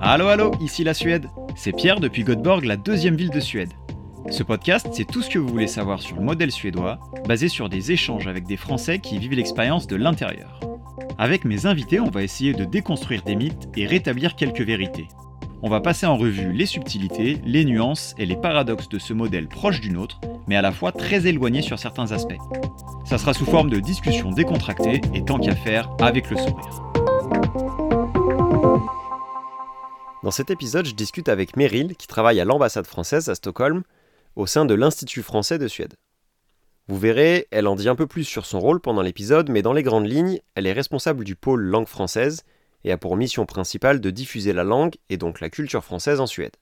[0.00, 1.28] Allô, allô, ici la Suède.
[1.56, 3.72] C'est Pierre depuis Göteborg, la deuxième ville de Suède.
[4.30, 7.68] Ce podcast, c'est tout ce que vous voulez savoir sur le modèle suédois, basé sur
[7.68, 10.60] des échanges avec des Français qui vivent l'expérience de l'intérieur.
[11.18, 15.08] Avec mes invités, on va essayer de déconstruire des mythes et rétablir quelques vérités.
[15.62, 19.48] On va passer en revue les subtilités, les nuances et les paradoxes de ce modèle
[19.48, 22.38] proche du nôtre, mais à la fois très éloigné sur certains aspects.
[23.04, 26.82] Ça sera sous forme de discussions décontractées et tant qu'à faire avec le sourire.
[30.22, 33.84] Dans cet épisode, je discute avec Meryl, qui travaille à l'ambassade française à Stockholm,
[34.34, 35.94] au sein de l'Institut français de Suède.
[36.88, 39.72] Vous verrez, elle en dit un peu plus sur son rôle pendant l'épisode, mais dans
[39.72, 42.42] les grandes lignes, elle est responsable du pôle langue française
[42.84, 46.26] et a pour mission principale de diffuser la langue et donc la culture française en
[46.26, 46.56] Suède.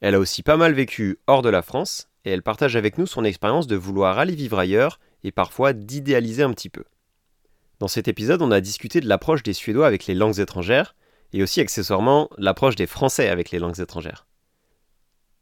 [0.00, 3.06] Elle a aussi pas mal vécu hors de la France, et elle partage avec nous
[3.06, 6.84] son expérience de vouloir aller vivre ailleurs et parfois d'idéaliser un petit peu.
[7.78, 10.94] Dans cet épisode, on a discuté de l'approche des Suédois avec les langues étrangères,
[11.32, 14.26] et aussi accessoirement l'approche des Français avec les langues étrangères.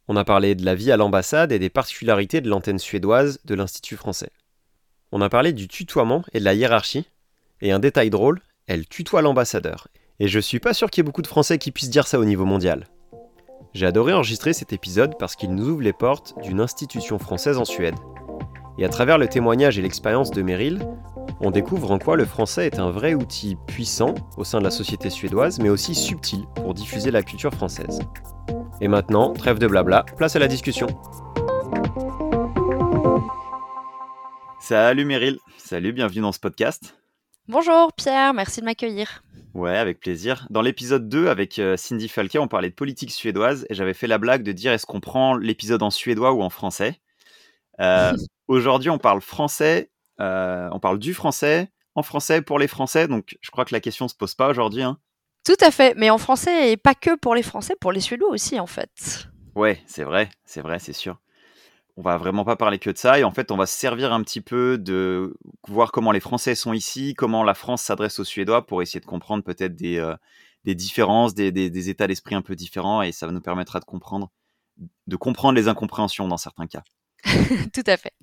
[0.08, 3.54] On a parlé de la vie à l'ambassade et des particularités de l'antenne suédoise de
[3.54, 4.30] l'Institut français.
[5.12, 7.06] On a parlé du tutoiement et de la hiérarchie,
[7.60, 9.88] et un détail drôle, elle tutoie l'ambassadeur.
[10.18, 12.18] Et je suis pas sûr qu'il y ait beaucoup de Français qui puissent dire ça
[12.18, 12.88] au niveau mondial.
[13.72, 17.64] J'ai adoré enregistrer cet épisode parce qu'il nous ouvre les portes d'une institution française en
[17.64, 17.94] Suède.
[18.78, 20.80] Et à travers le témoignage et l'expérience de Meryl,
[21.40, 24.72] on découvre en quoi le français est un vrai outil puissant au sein de la
[24.72, 28.00] société suédoise, mais aussi subtil pour diffuser la culture française.
[28.80, 30.88] Et maintenant, trêve de blabla, place à la discussion.
[34.58, 36.96] Salut Meryl, salut, bienvenue dans ce podcast.
[37.46, 39.22] Bonjour Pierre, merci de m'accueillir.
[39.54, 40.46] Ouais, avec plaisir.
[40.50, 44.06] Dans l'épisode 2, avec euh, Cindy Falquet, on parlait de politique suédoise et j'avais fait
[44.06, 47.00] la blague de dire est-ce qu'on prend l'épisode en suédois ou en français?
[47.80, 48.12] Euh,
[48.48, 49.90] Aujourd'hui, on parle français
[50.20, 53.80] euh, on parle du français, en français pour les Français, donc je crois que la
[53.80, 54.82] question se pose pas aujourd'hui.
[54.82, 54.98] Hein.
[55.44, 58.28] Tout à fait, mais en français et pas que pour les Français, pour les Suédois
[58.28, 59.28] aussi en fait.
[59.54, 61.18] Ouais, c'est vrai, c'est vrai, c'est sûr.
[62.00, 64.10] On va vraiment pas parler que de ça et en fait on va se servir
[64.14, 65.36] un petit peu de
[65.68, 69.04] voir comment les Français sont ici, comment la France s'adresse aux Suédois pour essayer de
[69.04, 70.16] comprendre peut-être des, euh,
[70.64, 74.30] différences, des, des états d'esprit un peu différents et ça nous permettra de comprendre,
[75.08, 76.82] de comprendre les incompréhensions dans certains cas.
[77.74, 78.14] Tout à fait.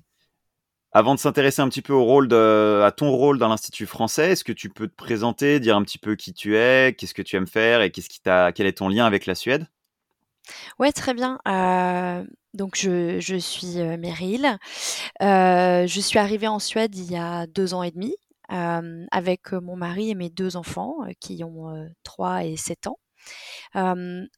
[0.90, 4.32] Avant de s'intéresser un petit peu au rôle de, à ton rôle dans l'Institut français,
[4.32, 7.22] est-ce que tu peux te présenter, dire un petit peu qui tu es, qu'est-ce que
[7.22, 9.68] tu aimes faire et qu'est-ce qui t'a, quel est ton lien avec la Suède?
[10.78, 11.38] Ouais, très bien.
[11.48, 14.58] Euh, donc, je, je suis euh, Meryl.
[15.22, 18.14] Euh, je suis arrivée en Suède il y a deux ans et demi
[18.50, 22.98] avec mon mari et mes deux enfants qui ont 3 et 7 ans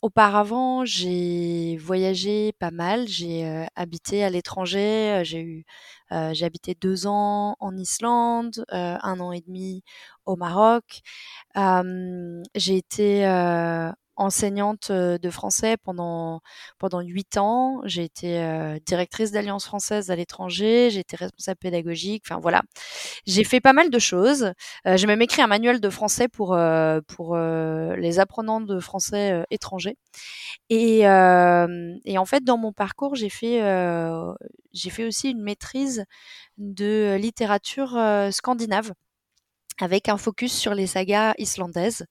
[0.02, 3.06] auparavant, j'ai voyagé pas mal.
[3.08, 5.22] J'ai habité à l'étranger.
[5.24, 5.64] J'ai eu,
[6.10, 9.82] habité deux ans en Islande, un an et demi
[10.26, 11.00] au Maroc.
[12.54, 13.24] j'ai été
[14.20, 16.40] enseignante de français pendant
[16.78, 17.80] pendant huit ans.
[17.84, 20.90] J'ai été directrice d'Alliance française à l'étranger.
[20.90, 22.24] J'ai été responsable pédagogique.
[22.26, 22.62] Enfin voilà,
[23.26, 24.52] j'ai fait pas mal de choses.
[24.84, 26.56] j'ai même écrit un manuel de français pour
[27.08, 29.96] pour les apprenants de français étrangers.
[30.68, 33.60] Et, et en fait, dans mon parcours, j'ai fait
[34.72, 36.04] j'ai fait aussi une maîtrise
[36.58, 37.98] de littérature
[38.30, 38.92] scandinave
[39.82, 42.06] avec un focus sur les sagas islandaises,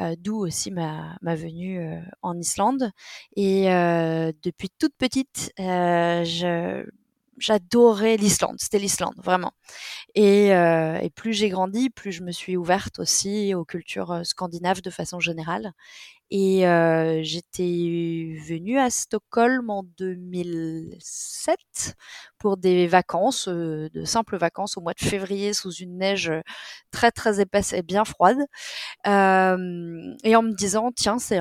[0.00, 2.90] euh, d'où aussi ma, venue euh, en Islande.
[3.36, 6.84] Et euh, depuis toute petite, je,
[7.38, 8.56] j'adorais l'Islande.
[8.58, 9.52] C'était l'Islande, vraiment.
[10.14, 14.24] Et, euh, et plus j'ai grandi, plus je me suis ouverte aussi aux cultures euh,
[14.24, 15.72] scandinaves de façon générale.
[16.30, 21.94] Et euh, j'étais venue à Stockholm en 2007
[22.38, 26.32] pour des vacances, euh, de simples vacances au mois de février sous une neige
[26.90, 28.38] très très épaisse et bien froide.
[29.06, 31.40] Euh, et en me disant, tiens, c'est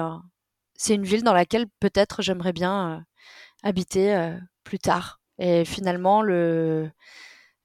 [0.77, 3.01] c'est une ville dans laquelle peut-être j'aimerais bien euh,
[3.63, 5.19] habiter plus tard.
[5.39, 6.89] Et finalement, le,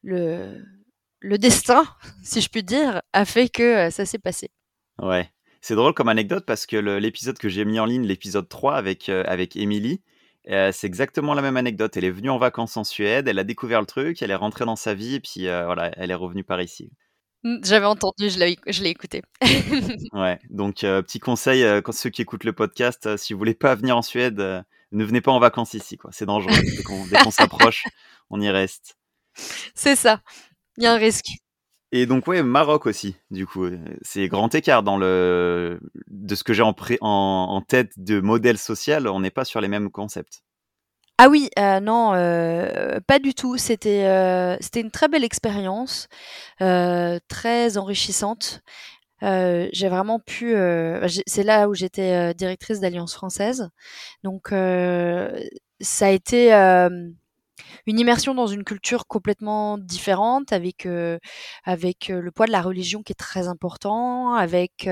[0.03, 0.65] le,
[1.21, 1.85] le destin,
[2.23, 4.51] si je puis dire, a fait que euh, ça s'est passé.
[5.01, 5.31] Ouais.
[5.63, 9.11] C'est drôle comme anecdote parce que l'épisode que j'ai mis en ligne, l'épisode 3 avec,
[9.11, 10.01] euh, avec Emily,
[10.49, 11.95] euh, c'est exactement la même anecdote.
[11.99, 14.65] Elle est venue en vacances en Suède, elle a découvert le truc, elle est rentrée
[14.65, 16.91] dans sa vie et puis voilà, elle est revenue par ici.
[17.43, 19.21] Mmh, j'avais entendu, je l'ai écouté.
[20.15, 21.63] ouais, donc petit conseil,
[21.93, 25.33] ceux qui écoutent le podcast, si vous voulez pas venir en Suède, ne venez pas
[25.33, 26.11] en vacances ici, quoi.
[26.13, 26.53] C'est dangereux.
[27.11, 27.85] Dès qu'on s'approche,
[28.31, 28.97] on y reste.
[29.75, 30.21] C'est ça.
[30.77, 31.31] Il y a un risque.
[31.93, 33.67] Et donc ouais, Maroc aussi, du coup,
[34.03, 39.09] c'est grand écart dans le de ce que j'ai en, en, tête de modèle social.
[39.09, 40.45] On n'est pas sur les mêmes concepts.
[41.23, 43.59] Ah oui, euh, non, euh, pas du tout.
[43.59, 46.09] C'était euh, c'était une très belle expérience,
[46.59, 48.63] très enrichissante.
[49.23, 50.55] J'ai vraiment pu.
[50.55, 53.69] Bah, c'est là où j'étais directrice d'Alliance française,
[54.25, 56.53] donc ça a été
[57.87, 60.87] une immersion dans une culture complètement différente, avec
[61.65, 64.89] avec le poids de la religion qui est très important, avec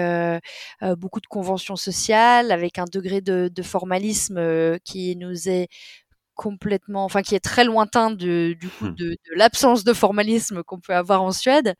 [0.96, 5.68] beaucoup de conventions sociales, avec un degré de, de formalisme qui nous est
[6.38, 8.94] complètement, enfin qui est très lointain de, du coup, mmh.
[8.94, 11.74] de, de l'absence de formalisme qu'on peut avoir en Suède.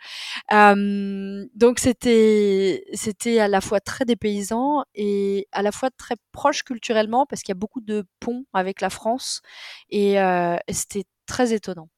[0.53, 6.63] Euh, donc c'était c'était à la fois très dépaysant et à la fois très proche
[6.65, 9.43] culturellement parce qu'il y a beaucoup de ponts avec la France
[9.91, 11.89] et, euh, et c'était très étonnant.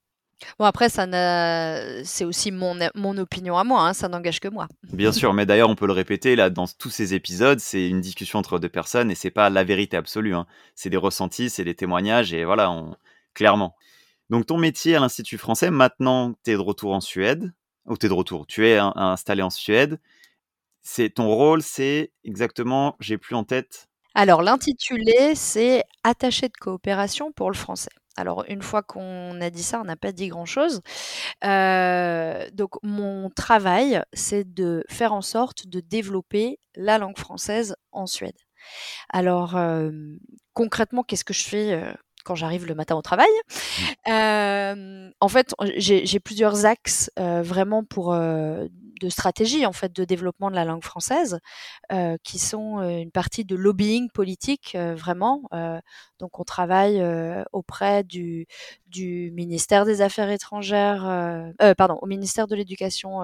[0.59, 1.07] Bon après ça
[2.05, 4.69] c'est aussi mon, mon opinion à moi, hein, ça n'engage que moi.
[4.93, 8.01] Bien sûr, mais d'ailleurs on peut le répéter là dans tous ces épisodes, c'est une
[8.01, 10.35] discussion entre deux personnes et c'est pas la vérité absolue.
[10.35, 10.47] Hein.
[10.75, 12.97] C'est des ressentis, c'est des témoignages et voilà, on...
[13.35, 13.77] clairement.
[14.31, 17.53] Donc ton métier à l'Institut français, maintenant tu es de retour en Suède,
[17.87, 20.01] ou tu es de retour, tu es installé en Suède.
[20.83, 23.89] C'est ton rôle, c'est exactement, j'ai plus en tête.
[24.15, 27.91] Alors l'intitulé, c'est attaché de coopération pour le français.
[28.17, 30.81] Alors, une fois qu'on a dit ça, on n'a pas dit grand-chose.
[31.45, 38.07] Euh, donc, mon travail, c'est de faire en sorte de développer la langue française en
[38.07, 38.37] Suède.
[39.11, 39.91] Alors, euh,
[40.55, 41.93] concrètement, qu'est-ce que je fais euh,
[42.25, 43.31] quand j'arrive le matin au travail?
[44.07, 45.11] Mmh.
[45.21, 48.15] en fait, j'ai plusieurs axes vraiment pour
[49.01, 51.41] de stratégie en fait de développement de la langue française,
[51.93, 55.43] euh, qui sont euh, une partie de lobbying politique euh, vraiment.
[56.19, 57.03] donc on travaille
[57.53, 58.47] auprès du,
[58.87, 61.03] du ministère des Affaires étrangères,
[61.79, 63.23] pardon, au ministère de l'Éducation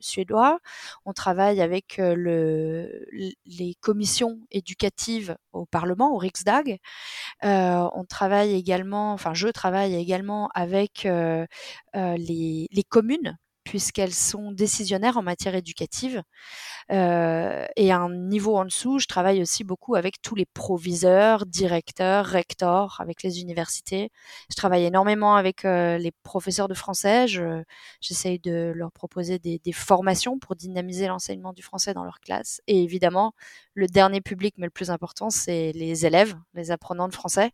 [0.00, 0.58] suédois.
[1.04, 3.04] On travaille avec le,
[3.44, 6.78] les commissions éducatives au Parlement, au Riksdag.
[7.42, 11.06] on travaille également, enfin je travaille également avec
[11.94, 13.36] les, les communes
[13.68, 16.22] puisqu'elles sont décisionnaires en matière éducative.
[16.90, 21.44] Euh, et à un niveau en dessous, je travaille aussi beaucoup avec tous les proviseurs,
[21.44, 24.10] directeurs, recteurs, avec les universités.
[24.50, 27.26] Je travaille énormément avec euh, les professeurs de français.
[28.00, 32.62] J'essaye de leur proposer des, des formations pour dynamiser l'enseignement du français dans leur classe.
[32.68, 33.34] Et évidemment,
[33.74, 37.50] le dernier public, mais le plus important, c'est les élèves, les apprenants de français,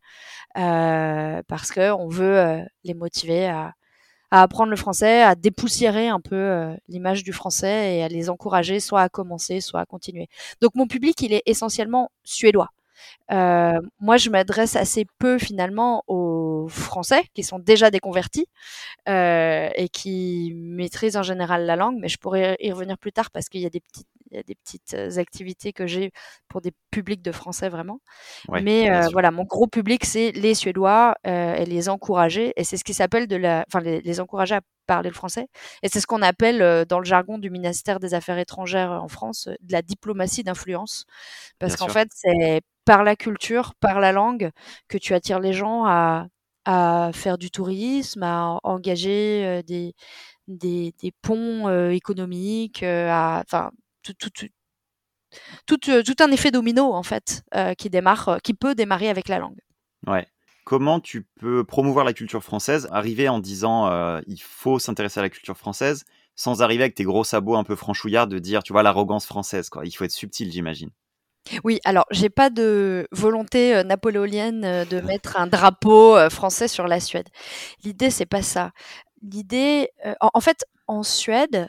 [0.59, 3.75] euh, parce qu'on veut euh, les motiver à
[4.35, 8.31] à apprendre le français, à dépoussiérer un peu euh, l'image du français et à les
[8.31, 10.27] encourager soit à commencer, soit à continuer.
[10.61, 12.71] Donc mon public, il est essentiellement suédois.
[13.31, 18.49] Euh, moi, je m'adresse assez peu finalement aux Français qui sont déjà déconvertis
[19.09, 23.31] euh, et qui maîtrisent en général la langue, mais je pourrais y revenir plus tard
[23.31, 26.11] parce qu'il y a des petites, y a des petites activités que j'ai
[26.49, 28.01] pour des publics de Français vraiment.
[28.63, 32.77] mais euh, voilà, mon gros public, c'est les Suédois euh, et les encourager, et c'est
[32.77, 35.49] ce qui s'appelle de la, enfin les, les encourager à parler le français.
[35.83, 39.09] Et c'est ce qu'on appelle euh, dans le jargon du ministère des Affaires étrangères en
[39.09, 41.07] France de la diplomatie d'influence.
[41.59, 44.51] Parce qu'en fait, c'est par la culture, par la langue,
[44.89, 46.27] que tu attires les gens à,
[46.67, 49.95] à faire du tourisme, à engager des,
[50.49, 53.71] des, des ponts euh, économiques, à, enfin,
[54.05, 54.49] tout, tout,
[55.67, 57.43] tout, tout, un effet domino en fait
[57.79, 59.61] qui démarre, qui peut démarrer avec la langue.
[60.07, 60.27] Ouais.
[60.65, 65.31] Comment tu peux promouvoir la culture française, arriver en disant il faut s'intéresser à la
[65.31, 66.05] culture française,
[66.37, 69.69] sans arriver avec tes gros sabots un peu franchouillards de dire tu vois l'arrogance française
[69.69, 69.85] quoi?
[69.85, 70.91] Il faut être subtil j'imagine.
[71.63, 76.69] Oui, alors j'ai pas de volonté euh, napoléonienne euh, de mettre un drapeau euh, français
[76.69, 77.29] sur la Suède.
[77.85, 78.73] L'idée c'est pas ça.
[79.23, 79.89] L'idée,
[80.21, 81.67] en, fait, en Suède,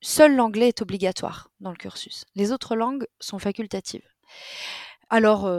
[0.00, 2.24] seul l'anglais est obligatoire dans le cursus.
[2.34, 4.06] Les autres langues sont facultatives.
[5.08, 5.50] Alors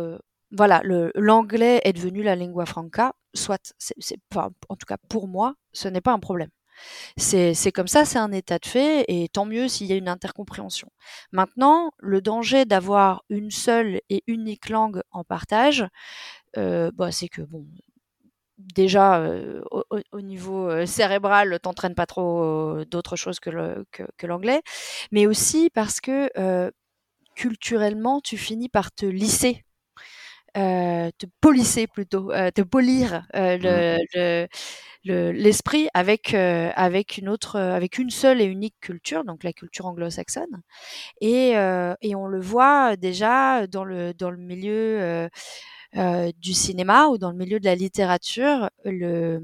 [0.51, 0.81] voilà,
[1.15, 3.13] l'anglais est devenu la lingua franca.
[3.33, 3.73] Soit,
[4.69, 6.49] en tout cas pour moi, ce n'est pas un problème.
[7.17, 10.09] C'est comme ça, c'est un état de fait, et tant mieux s'il y a une
[10.09, 10.89] intercompréhension.
[11.31, 15.85] Maintenant, le danger d'avoir une seule et unique langue en partage,
[16.57, 17.65] euh, bah, c'est que bon,
[18.75, 19.61] déjà euh,
[20.11, 23.49] au, niveau euh, cérébral, t'entraînes pas trop d'autres choses que
[24.23, 24.69] l'anglais, que,
[25.11, 26.71] mais aussi parce que
[27.35, 29.63] culturellement, tu finis par te lisser
[30.53, 38.45] te polisser plutôt, te polir le, l'esprit avec avec une autre avec une seule et
[38.45, 40.61] unique culture donc la culture anglo-saxonne.
[41.21, 41.51] Et,
[42.01, 45.29] et on le voit déjà dans le dans le milieu
[45.93, 49.41] du cinéma ou dans le milieu de la littérature le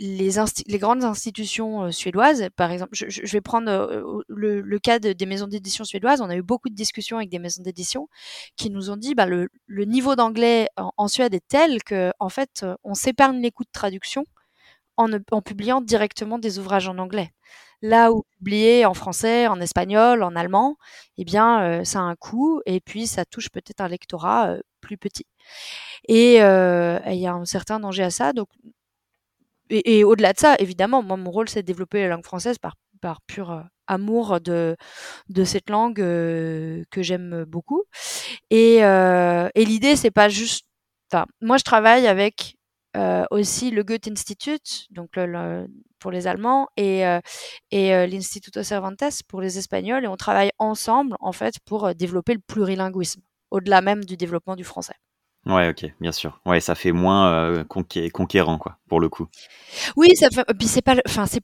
[0.00, 5.46] les, grandes institutions suédoises, par exemple, je, vais prendre le, le, cas de, des maisons
[5.46, 6.20] d'édition suédoises.
[6.20, 8.08] On a eu beaucoup de discussions avec des maisons d'édition
[8.56, 9.48] qui nous ont dit bah, le,
[9.84, 14.24] niveau d'anglais en, Suède est tel que en fait, on s'épargne les coûts de traduction
[14.96, 17.30] en, publiant directement des ouvrages en anglais.
[17.82, 20.76] Là où publier en français, en espagnol, en allemand,
[21.18, 24.60] eh bien, euh, ça a un coût et puis ça touche peut-être un lectorat euh,
[24.84, 25.26] plus petit.
[26.08, 28.32] Et il y a un certain danger à ça.
[28.32, 28.48] Donc,
[29.70, 32.74] et, au-delà de ça, évidemment, moi, mon rôle, c'est de développer la langue française par,
[33.00, 34.76] par pur euh, amour de,
[35.28, 37.84] de cette langue euh, que j'aime beaucoup.
[38.50, 40.66] Et, euh, et l'idée, c'est pas juste.
[41.40, 42.56] Moi, je travaille avec
[43.30, 45.10] aussi le Goethe Institute, donc
[45.98, 47.02] pour les Allemands, et,
[47.70, 52.40] et l'Instituto Cervantes pour les Espagnols, et on travaille ensemble, en fait, pour développer le
[52.40, 53.20] plurilinguisme,
[53.54, 54.94] au-delà même du développement du français.
[55.46, 56.40] Ouais, ok, bien sûr.
[56.44, 59.28] Ouais, ça fait moins euh, conqué conquérant, quoi, pour le coup.
[59.96, 60.44] Oui, ça fait.
[60.58, 61.42] Puis c'est pas, enfin, c'est,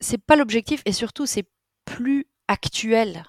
[0.00, 1.48] c'est pas l'objectif, et surtout, c'est
[1.84, 3.24] plus actuel.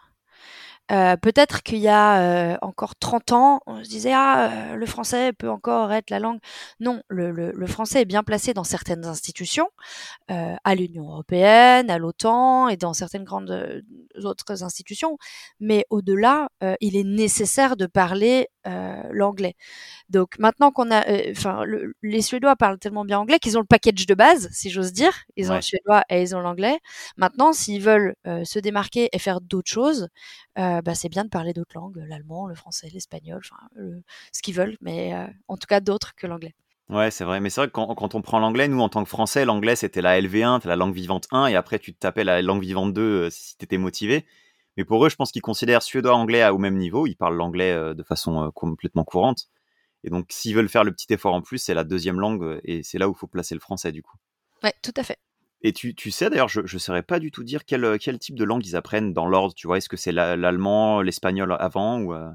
[0.92, 4.86] Euh, peut-être qu'il y a euh, encore 30 ans, on se disait ah euh, le
[4.88, 6.40] français peut encore être la langue.
[6.80, 9.70] Non, le, le, le français est bien placé dans certaines institutions,
[10.32, 13.84] euh, à l'Union européenne, à l'OTAN et dans certaines grandes
[14.24, 15.18] autres institutions.
[15.60, 16.50] Mais au-delà,
[16.82, 18.48] il est nécessaire de parler
[19.12, 19.56] l'anglais.
[20.10, 21.64] Donc maintenant qu'on a, enfin
[22.04, 25.14] les Suédois parlent tellement bien anglais qu'ils ont le package de base, si j'ose dire.
[25.38, 26.80] Ils ont le suédois et ils ont l'anglais.
[27.18, 30.08] Maintenant, s'ils veulent se démarquer et faire d'autres choses
[30.60, 33.68] euh, bah, c'est bien de parler d'autres langues, l'allemand, le français, l'espagnol, enfin,
[34.34, 36.54] ce qu'ils veulent, mais euh, en tout cas d'autres que l'anglais.
[36.90, 37.40] Ouais, c'est vrai.
[37.40, 39.76] Mais c'est vrai que quand, quand on prend l'anglais, nous, en tant que Français, l'anglais,
[39.76, 42.94] c'était la LV1, la langue vivante 1, et après, tu te tapais la langue vivante
[42.94, 44.26] 2 euh, si tu étais motivé.
[44.76, 47.06] Mais pour eux, je pense qu'ils considèrent suédois-anglais au même niveau.
[47.06, 49.50] Ils parlent l'anglais de façon complètement courante.
[50.04, 52.82] Et donc, s'ils veulent faire le petit effort en plus, c'est la deuxième langue, et
[52.84, 54.16] c'est là où il faut placer le français, du coup.
[54.64, 55.18] Ouais, tout à fait.
[55.62, 58.36] Et tu, tu sais, d'ailleurs, je ne saurais pas du tout dire quel, quel type
[58.36, 59.54] de langue ils apprennent dans l'ordre.
[59.54, 62.30] Tu vois, est-ce que c'est l'allemand, l'espagnol avant ou euh?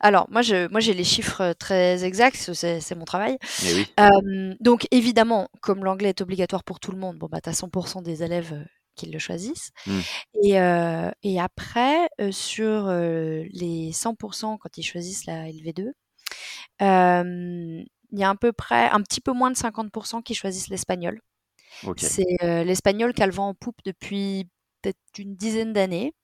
[0.00, 3.38] Alors, moi, je, moi, j'ai les chiffres très exacts, c'est mon travail.
[3.64, 3.86] Eh oui.
[4.00, 7.52] Euh, donc, évidemment, comme l'anglais est obligatoire pour tout le monde, bon, bah, tu as
[7.52, 9.72] 100% des élèves qui le choisissent.
[9.86, 10.00] Mmh.
[10.44, 15.90] Et, euh, et après, euh, sur les 100% quand ils choisissent la LV2,
[16.80, 21.20] il y a à peu près un petit peu moins de 50% qui choisissent l'espagnol.
[21.84, 22.06] Okay.
[22.06, 24.48] C'est euh, l'espagnol qui a le vent en poupe depuis
[24.82, 26.14] peut-être une dizaine d'années.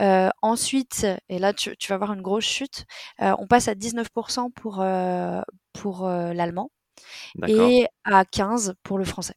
[0.00, 2.86] Euh, ensuite, et là tu, tu, vas voir une grosse chute,
[3.20, 4.84] euh, on passe à 19% pour,
[5.72, 6.70] pour euh, l'allemand
[7.46, 9.34] et à 15% pour le français.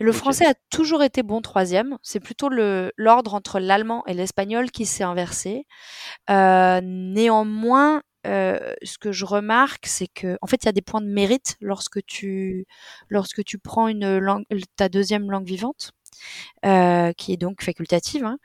[0.00, 0.18] Le okay.
[0.18, 1.98] français a toujours été bon troisième.
[2.02, 5.66] C'est plutôt l'ordre entre l'allemand et l'espagnol qui s'est inversé.
[6.30, 10.82] Euh, néanmoins, euh, ce que je remarque, c'est que en fait, il y a des
[10.82, 12.66] points de mérite lorsque tu
[13.08, 14.44] lorsque tu prends une langue,
[14.76, 15.92] ta deuxième langue vivante.
[16.64, 18.24] Euh, qui est donc facultative.
[18.24, 18.38] Hein.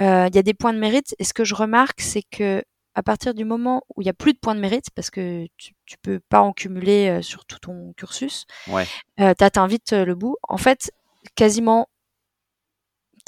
[0.00, 1.14] Euh, il y a des points de mérite.
[1.18, 2.62] Et ce que je remarque, c'est que
[2.94, 5.46] à partir du moment où il n'y a plus de points de mérite, parce que
[5.58, 8.86] tu, tu peux pas en cumuler sur tout ton cursus, ouais.
[9.18, 10.36] tu atteins vite le bout.
[10.48, 10.90] En fait,
[11.34, 11.88] quasiment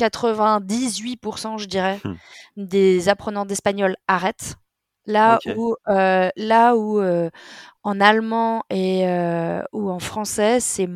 [0.01, 2.15] 98%, je dirais, Hmm.
[2.57, 4.57] des apprenants d'espagnol arrêtent.
[5.11, 7.31] Là où, euh, là où euh,
[7.83, 10.89] en allemand et euh, ou en français, c'est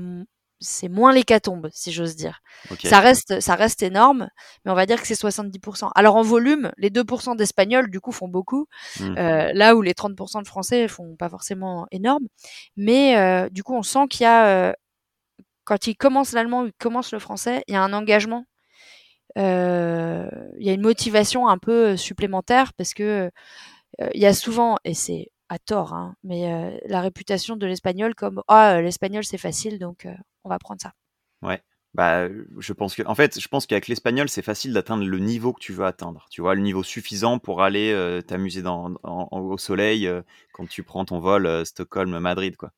[0.61, 2.40] c'est moins l'hécatombe, si j'ose dire.
[2.83, 4.28] Ça reste, ça reste énorme,
[4.64, 5.90] mais on va dire que c'est 70%.
[5.94, 8.66] Alors en volume, les 2% d'espagnol, du coup, font beaucoup,
[9.00, 12.25] euh, là où les 30% de français font pas forcément énorme.
[12.76, 14.73] Mais euh, du coup, on sent qu'il y a, euh,
[15.64, 18.44] quand ils commencent l'allemand ou ils commencent le français, il y a un engagement
[19.37, 23.33] il y a une motivation un peu supplémentaire parce que
[24.14, 28.14] il y a souvent, et c'est à tort, hein, mais euh, la réputation de l'espagnol
[28.14, 30.92] comme ah l'espagnol c'est facile donc euh, on va prendre ça.
[31.42, 31.62] Ouais.
[31.94, 35.52] Bah, je pense que, en fait, je pense qu'avec l'espagnol, c'est facile d'atteindre le niveau
[35.52, 36.26] que tu veux atteindre.
[36.28, 40.22] Tu vois, le niveau suffisant pour aller euh, t'amuser dans, au soleil euh,
[40.52, 42.72] quand tu prends ton vol euh, Stockholm-Madrid, quoi.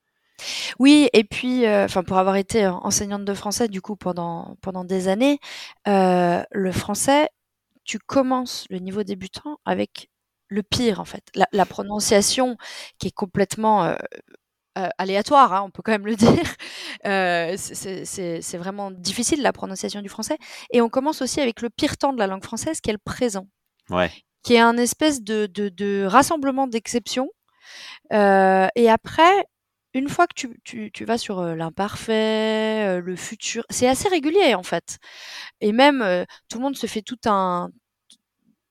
[0.78, 5.08] Oui, et puis, enfin pour avoir été enseignante de français du coup pendant pendant des
[5.08, 5.38] années,
[5.88, 7.30] euh, le français,
[7.84, 10.10] tu commences le niveau débutant avec
[10.48, 12.56] le pire en fait, la, la prononciation
[12.98, 13.96] qui est complètement euh,
[14.78, 16.54] euh, aléatoire, hein, on peut quand même le dire.
[17.06, 20.38] Euh, c'est vraiment difficile la prononciation du français.
[20.70, 22.98] Et on commence aussi avec le pire temps de la langue française, qui est le
[22.98, 23.46] présent,
[23.90, 24.10] Ouais.
[24.42, 27.30] qui est un espèce de, de, de rassemblement d'exceptions.
[28.12, 29.46] Et après,
[29.94, 34.62] une fois que tu, tu, tu vas sur l'imparfait, le futur, c'est assez régulier en
[34.62, 34.98] fait.
[35.60, 36.04] Et même,
[36.48, 37.70] tout le monde se fait tout un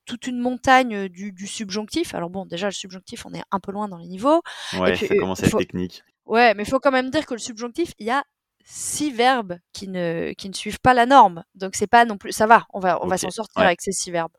[0.06, 2.14] toute une montagne du, du, subjonctif.
[2.14, 4.40] Alors bon, déjà le subjonctif, on est un peu loin dans les niveaux.
[4.78, 5.58] Ouais, puis, ça commence à être faut...
[5.58, 6.02] technique.
[6.24, 8.24] Ouais, mais il faut quand même dire que le subjonctif, il y a
[8.64, 11.44] six verbes qui ne, qui ne suivent pas la norme.
[11.54, 13.66] Donc c'est pas non plus, ça va, on va, on va s'en sortir ouais.
[13.66, 14.32] avec ces six verbes.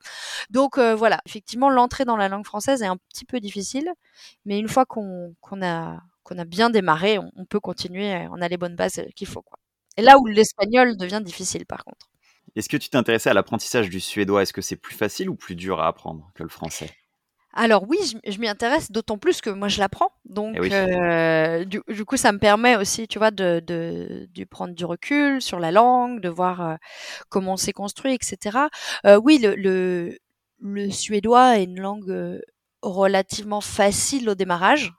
[0.50, 3.90] Donc euh, voilà, effectivement, l'entrée dans la langue française est un petit peu difficile,
[4.46, 8.50] mais une fois qu'on a, qu'on a bien démarré, on, on peut continuer, on a
[8.50, 9.42] les bonnes bases qu'il faut.
[9.42, 9.60] Quoi.
[9.96, 12.10] Et là où l'espagnol devient difficile par contre.
[12.58, 14.42] Est-ce que tu t'intéressais à l'apprentissage du suédois?
[14.42, 16.90] Est-ce que c'est plus facile ou plus dur à apprendre que le français?
[17.54, 20.10] Alors oui, je, je m'y intéresse d'autant plus que moi je l'apprends.
[20.26, 20.70] Donc Eh oui.
[20.72, 24.86] euh, du, du coup, ça me permet aussi, tu vois, de, de, de prendre du
[24.86, 26.76] recul sur la langue, de voir euh,
[27.30, 28.58] comment on s'est construit, etc.
[29.06, 30.18] Euh, oui, le, le,
[30.62, 32.42] le suédois est une langue
[32.84, 34.94] relativement facile au démarrage,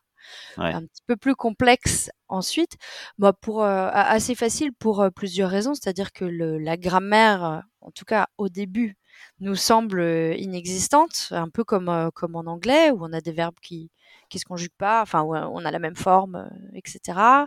[0.57, 0.75] Ouais.
[0.75, 2.77] un petit peu plus complexe ensuite,
[3.19, 7.59] bah pour euh, assez facile pour euh, plusieurs raisons, c'est-à-dire que le, la grammaire, euh,
[7.81, 8.97] en tout cas au début,
[9.41, 10.01] nous semble
[10.37, 13.91] inexistante, un peu comme euh, comme en anglais où on a des verbes qui
[14.31, 17.47] qui se conjuguent pas, enfin où on a la même forme, etc.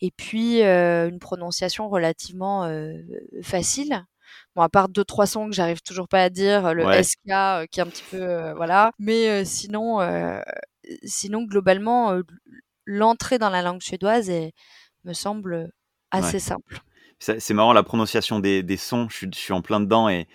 [0.00, 2.70] Et puis une prononciation relativement
[3.42, 4.04] facile.
[4.54, 7.02] Bon, à part deux trois sons que j'arrive toujours pas à dire, le Ouais.
[7.02, 10.00] SK qui est un petit peu voilà, mais sinon
[11.04, 12.20] sinon globalement
[12.86, 14.52] l'entrée dans la langue suédoise est,
[15.04, 15.70] me semble
[16.10, 16.40] assez Ouais.
[16.40, 16.80] simple.
[17.20, 20.28] C'est marrant la prononciation des, des sons, je suis, je suis en plein dedans et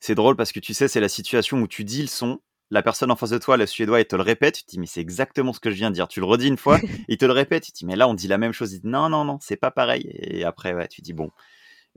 [0.00, 2.40] c'est drôle parce que tu sais, c'est la situation où tu dis le son,
[2.70, 4.78] la personne en face de toi, le suédois, il te le répète, tu te dis
[4.78, 6.08] mais c'est exactement ce que je viens de dire.
[6.08, 6.78] Tu le redis une fois,
[7.08, 8.80] il te le répète, tu te dis mais là on dit la même chose, il
[8.80, 10.10] dit non, non, non, c'est pas pareil.
[10.14, 11.30] Et après, ouais, tu dis bon,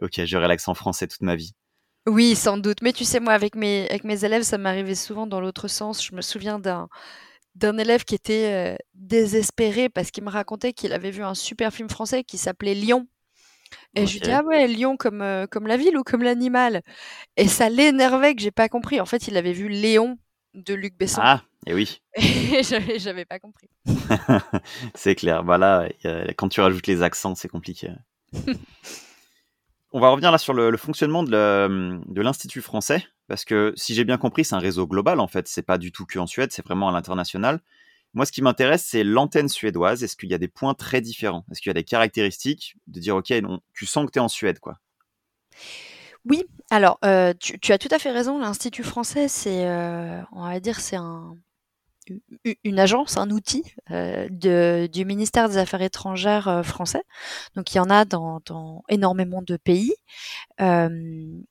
[0.01, 1.53] ok, j'aurai l'accent français toute ma vie.
[2.07, 2.81] Oui, sans doute.
[2.83, 6.05] Mais tu sais, moi, avec mes, avec mes élèves, ça m'arrivait souvent dans l'autre sens.
[6.05, 6.87] Je me souviens d'un,
[7.55, 11.73] d'un élève qui était euh, désespéré parce qu'il me racontait qu'il avait vu un super
[11.73, 13.07] film français qui s'appelait Lion.
[13.95, 16.81] Et je lui dis, ah ouais, Lion comme, euh, comme la ville ou comme l'animal?
[17.37, 18.99] Et ça l'énervait que j'ai pas compris.
[19.01, 20.17] En fait, il avait vu Léon
[20.53, 21.21] de Luc Besson.
[21.23, 23.69] Ah, et oui, Et j'avais, j'avais pas compris.
[24.95, 25.43] c'est clair.
[25.43, 27.89] Bah là, y a- quand tu rajoutes les accents, c'est compliqué.
[29.91, 34.05] On va revenir là sur le, le fonctionnement de l'Institut français, parce que si j'ai
[34.05, 35.47] bien compris, c'est un réseau global en fait.
[35.47, 37.61] C'est pas du tout que en Suède, c'est vraiment à l'international.
[38.13, 40.03] Moi, ce qui m'intéresse, c'est l'antenne suédoise.
[40.03, 41.45] Est-ce qu'il y a des points très différents?
[41.51, 44.21] Est-ce qu'il y a des caractéristiques de dire, ok, non, tu sens que tu es
[44.21, 44.79] en Suède, quoi?
[46.23, 48.39] Oui, alors euh, tu, as tout à fait raison.
[48.39, 51.37] L'Institut français, c'est, euh, on va dire, c'est un,
[52.63, 54.27] une agence, un outil euh,
[54.87, 57.03] du ministère des Affaires étrangères euh, français.
[57.55, 58.41] Donc il y en a dans,
[58.89, 59.93] énormément de pays.
[60.61, 60.89] Euh,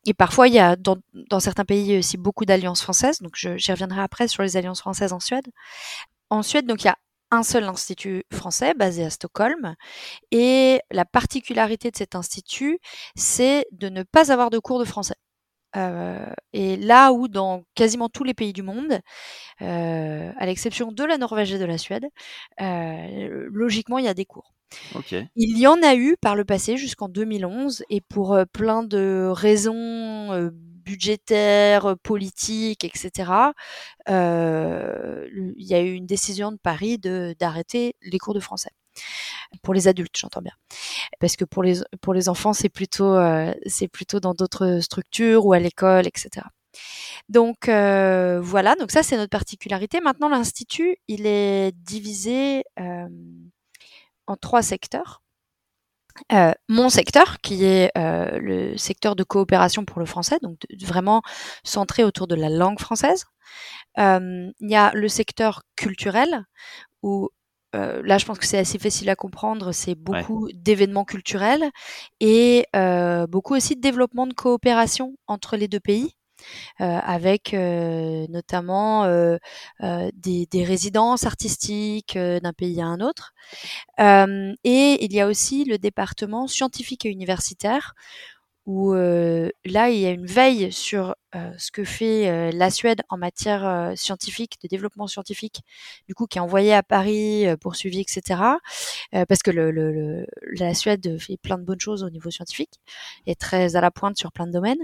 [0.06, 0.98] et parfois, il y a dans,
[1.40, 3.20] certains pays aussi beaucoup d'alliances françaises.
[3.20, 5.46] Donc j'y reviendrai après sur les alliances françaises en Suède.
[6.30, 6.98] En Suède, donc il y a
[7.30, 9.74] un seul institut français basé à Stockholm.
[10.30, 12.78] Et la particularité de cet institut,
[13.16, 15.16] c'est de ne pas avoir de cours de français.
[15.76, 19.00] Euh, et là où dans quasiment tous les pays du monde,
[19.62, 22.06] euh, à l'exception de la Norvège et de la Suède,
[22.60, 24.54] euh, logiquement il y a des cours.
[25.36, 30.50] Il y en a eu par le passé jusqu'en 2011 et pour plein de raisons
[30.52, 33.52] budgétaires, politiques, etc.
[34.08, 38.70] il y a eu une décision de Paris d'arrêter les cours de français
[39.62, 40.52] pour les adultes, j'entends bien,
[41.20, 45.46] parce que pour les pour les enfants c'est plutôt euh, c'est plutôt dans d'autres structures
[45.46, 46.46] ou à l'école, etc.
[47.28, 50.00] Donc euh, voilà, donc ça c'est notre particularité.
[50.00, 53.08] Maintenant l'institut il est divisé euh,
[54.26, 55.20] en trois secteurs.
[56.68, 61.22] Mon secteur, qui est le secteur de coopération pour le français, donc vraiment
[61.64, 63.24] centré autour de la langue française.
[63.96, 66.44] Il y a le secteur culturel,
[67.02, 67.30] où
[67.74, 71.70] euh, là je pense que c'est assez facile à comprendre, c'est beaucoup d'événements culturels
[72.20, 76.12] et euh, beaucoup aussi de développement de coopération entre les deux pays.
[76.80, 79.06] euh, avec notamment
[79.80, 83.32] des, des résidences artistiques d'un pays à un autre.
[83.98, 87.94] Et il y a aussi le département scientifique et universitaire,
[88.66, 91.14] où là, il y a une veille sur
[91.58, 95.62] ce que fait euh, la Suède en matière euh, scientifique, de développement scientifique,
[96.08, 98.40] du coup, qui est envoyé à Paris, euh, poursuivi, etc.
[99.14, 102.30] Euh, parce que le, le, le- la Suède fait plein de bonnes choses au niveau
[102.30, 102.80] scientifique,
[103.26, 104.78] est très à la pointe sur plein de domaines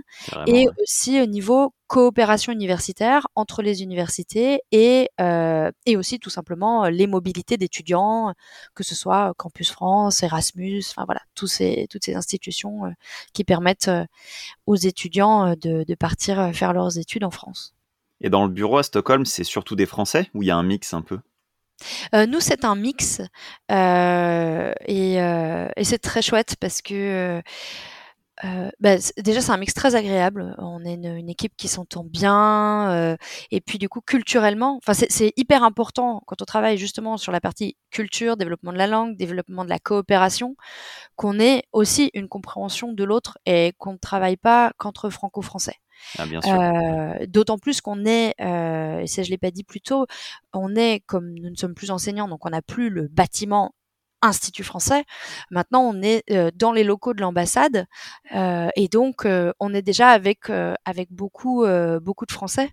[0.46, 0.74] et ouais.
[0.82, 6.90] aussi au niveau coopération universitaire entre les universités et, euh, et aussi tout simplement euh,
[6.90, 8.32] les mobilités d'étudiants,
[8.74, 12.90] que ce soit Campus France, Erasmus, enfin voilà, tous ces, toutes ces institutions euh,
[13.32, 14.04] qui permettent euh,
[14.66, 17.74] aux étudiants euh, de, de partir euh, faire leurs études en France.
[18.20, 20.62] Et dans le bureau à Stockholm, c'est surtout des Français ou il y a un
[20.62, 21.20] mix un peu?
[22.14, 23.22] Euh, nous, c'est un mix
[23.70, 27.42] euh, et, euh, et c'est très chouette parce que
[28.81, 30.55] bah, déjà, c'est un mix très agréable.
[30.57, 33.16] On est une, équipe qui s'entend bien.
[33.50, 37.76] Et puis, du coup, culturellement, c'est hyper important quand on travaille justement sur la partie
[37.90, 40.57] culture, développement de la langue, développement de la coopération,
[41.16, 45.76] qu'on ait aussi une compréhension de l'autre et qu'on ne travaille pas qu'entre franco-français.
[46.18, 50.06] Ah, euh, D'autant plus qu'on est, euh, et ça je l'ai pas dit plus tôt,
[50.52, 53.72] on est comme nous ne sommes plus enseignants, donc on n'a plus le bâtiment
[54.22, 55.04] Institut français.
[55.50, 57.87] Maintenant, on est euh, dans les locaux de l'ambassade
[58.35, 60.50] euh, et donc euh, on est déjà avec
[60.85, 61.64] avec beaucoup
[62.02, 62.70] beaucoup de Français.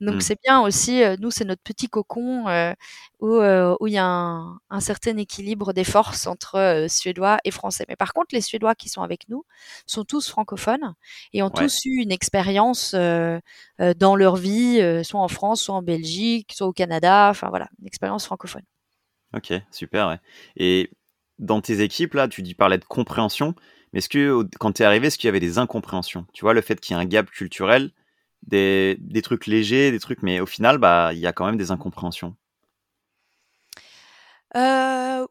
[0.00, 0.20] Donc mmh.
[0.20, 1.02] c'est bien aussi.
[1.18, 2.44] nous, c'est notre petit cocon
[3.20, 7.86] où où il y a un, un, certain équilibre des forces entre Suédois et Français.
[7.88, 9.44] Mais par contre, les Suédois qui sont avec nous
[9.86, 10.94] sont tous francophones
[11.32, 16.52] et ont tous eu une expérience dans leur vie, soit en France, soit en Belgique,
[16.54, 17.28] soit au Canada.
[17.30, 18.64] Enfin voilà, une expérience francophone.
[19.34, 20.18] Ok, super.
[20.56, 20.90] Et
[21.38, 23.54] dans tes équipes, là, tu dis parler de compréhension,
[23.92, 26.26] mais est-ce que quand tu es arrivé, est-ce qu'il y avait des incompréhensions?
[26.32, 27.92] Tu vois, le fait qu'il y ait un gap culturel,
[28.46, 31.56] des, des, trucs légers, des trucs, mais au final, bah, il y a quand même
[31.56, 32.36] des incompréhensions.
[34.56, 35.26] Euh,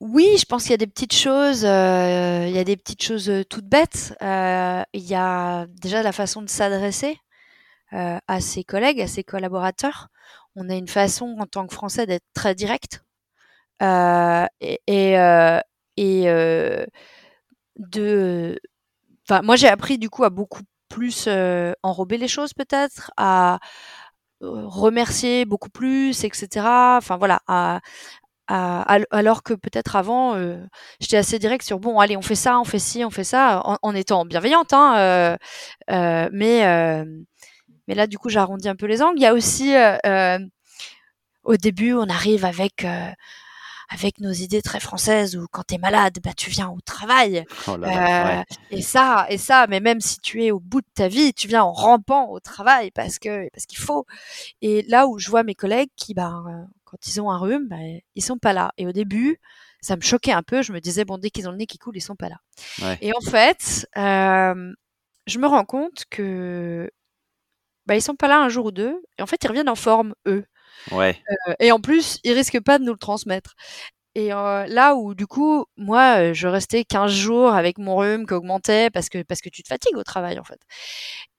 [0.00, 3.02] oui, je pense qu'il y a des petites choses, euh, il y a des petites
[3.02, 4.14] choses euh, toutes bêtes.
[4.20, 7.18] il y a déjà la façon de s'adresser
[7.92, 10.08] à ses collègues, à ses collaborateurs.
[10.56, 13.05] On a une façon en tant que Français d'être très direct.
[13.82, 15.60] Euh, et et, euh,
[15.98, 16.86] euh,
[17.76, 18.58] de
[19.28, 21.28] enfin moi j'ai appris du coup à beaucoup plus
[21.82, 23.58] enrober les choses peut-être à
[24.40, 27.40] remercier beaucoup plus etc enfin voilà
[28.48, 30.36] alors que peut-être avant,
[31.00, 33.60] j'étais assez direct sur bon, allez, on fait ça, on fait ci, on fait ça,
[33.82, 35.36] en, étant bienveillante, hein,
[35.88, 37.04] mais
[37.88, 39.18] mais là, du coup, j'arrondis un peu les angles.
[39.18, 39.74] Il y a aussi,
[41.44, 42.86] au début, on arrive avec
[43.88, 47.44] avec nos idées très françaises où quand tu es malade, bah, tu viens au travail.
[47.68, 51.08] Oh euh, et ça, et ça, mais même si tu es au bout de ta
[51.08, 54.06] vie, tu viens en rampant au travail parce que parce qu'il faut.
[54.62, 56.42] Et là où je vois mes collègues qui, bah,
[56.84, 57.76] quand ils ont un rhume, bah,
[58.14, 58.72] ils sont pas là.
[58.76, 59.40] Et au début,
[59.80, 60.62] ça me choquait un peu.
[60.62, 62.40] Je me disais bon, dès qu'ils ont le nez qui coule, ils sont pas là.
[63.00, 64.72] Et en fait, euh,
[65.26, 66.90] je me rends compte que
[67.86, 69.00] bah, ils sont pas là un jour ou deux.
[69.18, 70.44] Et en fait, ils reviennent en forme eux.
[70.92, 71.20] Ouais.
[71.48, 73.54] Euh, et en plus, ils risquent pas de nous le transmettre.
[74.14, 78.26] Et euh, là où, du coup, moi, euh, je restais 15 jours avec mon rhume
[78.26, 80.60] qui augmentait parce que, parce que tu te fatigues au travail, en fait.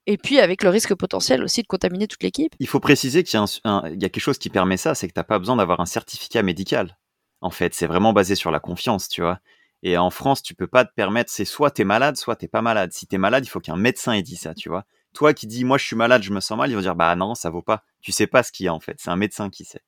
[0.06, 2.54] Et puis, avec le risque potentiel aussi de contaminer toute l'équipe.
[2.60, 5.18] Il faut préciser qu'il y, y, a quelque chose qui permet ça, c'est que tu
[5.18, 6.96] n'as pas besoin d'avoir un certificat médical.
[7.40, 9.40] En fait, c'est vraiment basé sur la confiance, tu vois.
[9.82, 12.48] Et en France, tu peux pas te permettre, c'est soit tu es malade, soit t'es
[12.48, 12.92] pas malade.
[12.92, 14.84] Si tu es malade, il faut qu'un médecin ait dit ça, tu vois.
[15.14, 17.14] Toi qui dis, moi je suis malade, je me sens mal, ils vont dire, bah
[17.16, 17.84] non, ça vaut pas.
[18.00, 18.96] Tu sais pas ce qu'il y a en fait.
[18.98, 19.82] C'est un médecin qui sait.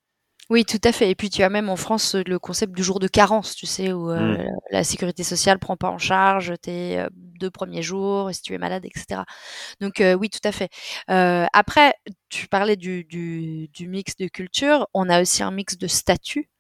[0.51, 1.09] Oui, tout à fait.
[1.11, 3.93] Et puis tu as même en France le concept du jour de carence, tu sais,
[3.93, 4.51] où euh, mmh.
[4.73, 8.59] la sécurité sociale prend pas en charge tes euh, deux premiers jours, si tu es
[8.59, 9.23] malade, etc.
[9.81, 10.69] Donc euh, oui, tout à fait.
[11.07, 11.95] après,
[12.29, 14.89] tu parlais du, du, mix de culture.
[14.93, 16.51] On a aussi un mix de statut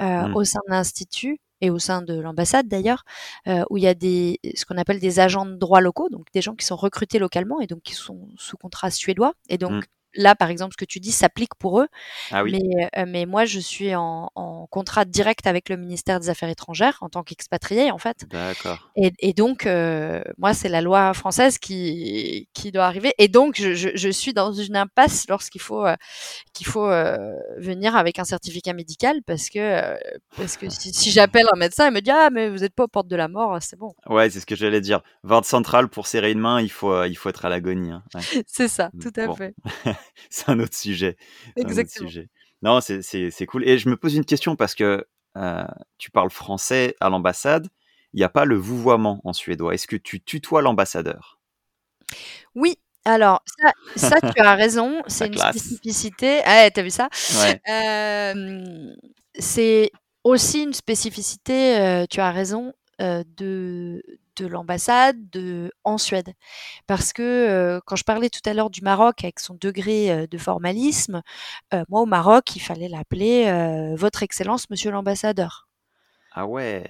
[0.00, 0.36] mmh.
[0.36, 3.04] au sein de l'institut et au sein de l'ambassade d'ailleurs,
[3.48, 6.26] euh, où il y a des, ce qu'on appelle des agents de droit locaux, donc
[6.32, 9.34] des gens qui sont recrutés localement et donc qui sont sous contrat suédois.
[9.48, 9.82] Et donc, mmh
[10.14, 11.88] là, par exemple, ce que tu dis s'applique pour eux.
[12.30, 12.58] Ah oui.
[12.62, 16.48] mais, euh, mais moi, je suis en, en, contrat direct avec le ministère des Affaires
[16.48, 18.26] étrangères en tant qu'expatrié, en fait.
[18.28, 18.90] D'accord.
[18.96, 23.12] Et, et, donc, euh, moi, c'est la loi française qui, qui doit arriver.
[23.18, 25.96] Et donc, je, je, je suis dans une impasse lorsqu'il faut, euh,
[26.52, 26.90] qu'il faut
[27.58, 29.96] venir avec un certificat médical parce que,
[30.36, 32.84] parce que si, si j'appelle un médecin, il me dit Ah, mais vous n'êtes pas
[32.84, 33.94] aux portes de la mort, c'est bon.
[34.06, 35.00] Ouais, c'est ce que j'allais dire.
[35.22, 37.90] Vente centrale pour serrer une main, il faut, il faut être à l'agonie.
[37.90, 38.02] Hein.
[38.14, 38.20] Ouais.
[38.46, 39.54] C'est ça, tout à fait.
[40.30, 41.16] c'est un autre sujet.
[41.56, 42.06] Exactement.
[42.06, 42.28] Autre sujet.
[42.62, 43.66] Non, c'est cool.
[43.68, 45.64] Et je me pose une question parce que euh,
[45.98, 47.68] tu parles français à l'ambassade.
[48.12, 49.74] Il n'y a pas le vouvoiement en suédois.
[49.74, 51.38] Est-ce que tu tutoies l'ambassadeur?
[52.54, 52.76] Oui.
[53.06, 55.02] Alors, ça, ça tu as raison.
[55.06, 56.42] C'est une spécificité.
[56.44, 57.08] Ah, t'as vu ça?
[57.42, 57.60] Ouais.
[57.70, 58.94] euh,
[59.38, 59.90] C'est
[60.24, 64.02] aussi une spécificité, euh, tu as raison, de,
[64.36, 65.16] de l'ambassade
[65.84, 66.32] en Suède.
[66.86, 70.26] Parce que euh, quand je parlais tout à l'heure du Maroc avec son degré euh,
[70.26, 71.22] de formalisme,
[71.88, 75.68] moi au Maroc, il fallait l'appeler Votre Excellence, Monsieur l'ambassadeur.
[76.32, 76.84] Ah ouais.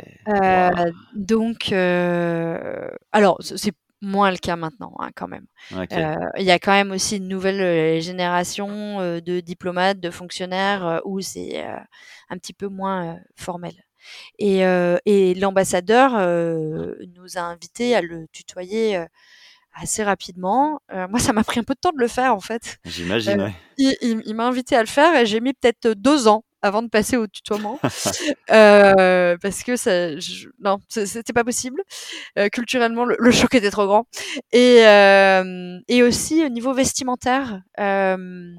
[1.15, 5.47] Donc, alors c'est moins le cas maintenant, hein, quand même.
[5.71, 11.63] Il y a quand même aussi une nouvelle génération de diplomates, de fonctionnaires où c'est
[12.29, 13.75] un petit peu moins formel.
[14.39, 19.07] Et, euh, et l'ambassadeur euh, nous a invités à le tutoyer euh,
[19.75, 20.81] assez rapidement.
[21.09, 22.79] moi, ça m'a pris un peu de temps de le faire, en fait.
[22.85, 26.83] J'imagine, Il, il, m'a invité à le faire et j'ai mis peut-être deux ans avant
[26.83, 27.79] de passer au tutoiement
[28.51, 31.83] euh, parce que ça, je, non, c'était pas possible.
[32.39, 34.07] Euh, culturellement, le, choc était trop grand.
[34.53, 38.55] Et, euh, et aussi au niveau vestimentaire, euh,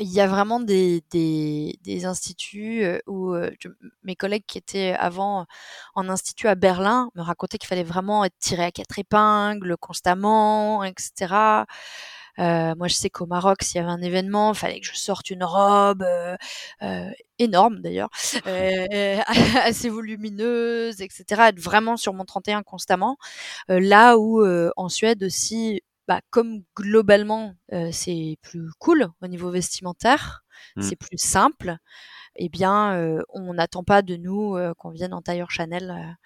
[0.00, 3.34] il y a vraiment des, des, des instituts où
[4.02, 5.46] mes collègues qui étaient avant
[5.94, 10.84] en institut à Berlin me racontaient qu'il fallait vraiment être tiré à quatre épingles constamment,
[10.84, 11.64] etc.
[12.38, 14.94] Euh, moi, je sais qu'au Maroc, s'il y avait un événement, il fallait que je
[14.94, 16.36] sorte une robe euh,
[16.82, 18.10] euh énorme d'ailleurs,
[19.64, 21.42] assez volumineuse, etc.
[21.48, 23.16] Être vraiment sur mon 31 constamment.
[23.68, 24.44] là où
[24.76, 27.54] en Suède aussi, bah, comme globalement
[27.92, 30.44] c'est plus cool au niveau vestimentaire,
[30.76, 30.82] mmh.
[30.82, 31.76] c'est plus simple.
[32.36, 36.16] Eh bien, on n'attend pas de nous qu'on vienne en tailleur Chanel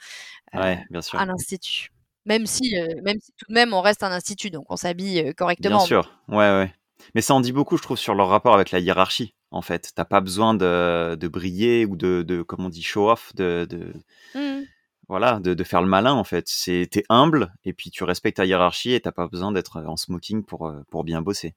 [0.55, 1.19] ouais, bien sûr.
[1.19, 1.91] à l'institut.
[2.25, 5.79] Même si, même si tout de même on reste un institut, donc on s'habille correctement.
[5.79, 6.73] Bien sûr, ouais, ouais.
[7.15, 9.35] Mais ça en dit beaucoup, je trouve, sur leur rapport avec la hiérarchie.
[9.51, 13.11] En fait, t'as pas besoin de, de, briller ou de, de, comme on dit, show
[13.11, 13.95] off, de, de...
[14.35, 14.65] Mmh.
[15.09, 16.47] Voilà, de, de, faire le malin en fait.
[16.49, 19.97] C'est t'es humble et puis tu respectes ta hiérarchie et t'as pas besoin d'être en
[19.97, 21.55] smoking pour pour bien bosser.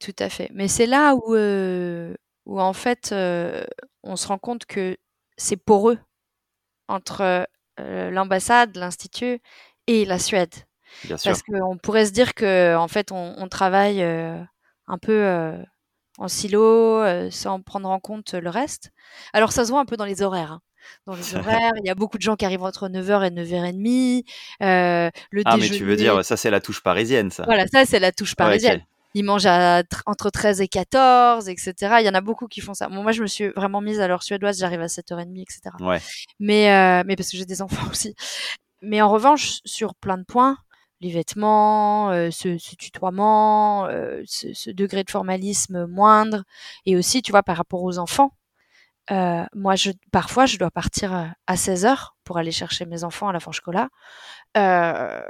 [0.00, 0.50] Tout à fait.
[0.52, 1.36] Mais c'est là où
[2.46, 3.14] où en fait
[4.02, 4.96] on se rend compte que
[5.36, 5.98] c'est poreux
[6.88, 7.46] entre
[7.78, 9.40] l'ambassade, l'institut
[9.86, 10.54] et la Suède.
[11.04, 11.30] Bien sûr.
[11.30, 14.40] Parce qu'on pourrait se dire que en fait on, on travaille euh,
[14.86, 15.62] un peu euh,
[16.18, 18.90] en silo euh, sans prendre en compte le reste.
[19.32, 20.52] Alors ça se voit un peu dans les horaires.
[20.52, 20.62] Hein.
[21.06, 24.24] Dans les horaires, il y a beaucoup de gens qui arrivent entre 9h et 9h30.
[24.62, 27.44] Euh, le ah, mais tu veux dire, ça c'est la touche parisienne, ça.
[27.44, 28.82] Voilà, ça c'est la touche parisienne.
[29.14, 31.74] Ils mangent à, entre 13 et 14, etc.
[32.00, 32.88] Il y en a beaucoup qui font ça.
[32.88, 34.58] moi, je me suis vraiment mise à l'heure suédoise.
[34.58, 35.60] J'arrive à 7h30, etc.
[35.80, 35.98] Ouais.
[36.38, 38.14] Mais, mais parce que j'ai des enfants aussi.
[38.82, 40.58] Mais en revanche, sur plein de points,
[41.00, 46.44] les vêtements, euh, ce, ce, tutoiement, euh, ce, ce, degré de formalisme moindre,
[46.86, 48.32] et aussi, tu vois, par rapport aux enfants,
[49.10, 53.28] euh, moi, je, parfois, je dois partir à 16 heures pour aller chercher mes enfants
[53.28, 53.88] à la Franche-Cola.
[54.56, 55.20] Euh,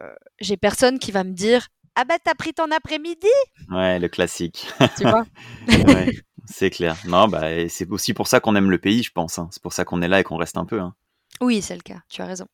[0.40, 3.28] J'ai personne qui va me dire Ah bah, t'as pris ton après-midi?
[3.70, 4.68] Ouais, le classique.
[4.96, 5.24] Tu vois?
[5.68, 6.12] Ouais,
[6.46, 6.96] C'est clair.
[7.06, 9.38] Non, bah, c'est aussi pour ça qu'on aime le pays, je pense.
[9.38, 9.48] Hein.
[9.52, 10.80] C'est pour ça qu'on est là et qu'on reste un peu.
[10.80, 10.94] Hein.
[11.40, 12.46] Oui, c'est le cas, tu as raison.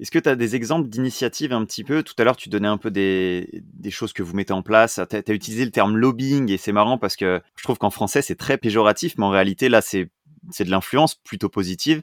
[0.00, 2.02] Est-ce que tu as des exemples d'initiatives un petit peu?
[2.02, 4.98] Tout à l'heure, tu donnais un peu des, des, choses que vous mettez en place.
[5.10, 8.22] Tu as, utilisé le terme lobbying et c'est marrant parce que je trouve qu'en français,
[8.22, 10.08] c'est très péjoratif, mais en réalité, là, c'est
[10.42, 12.02] de l'influence plutôt positive.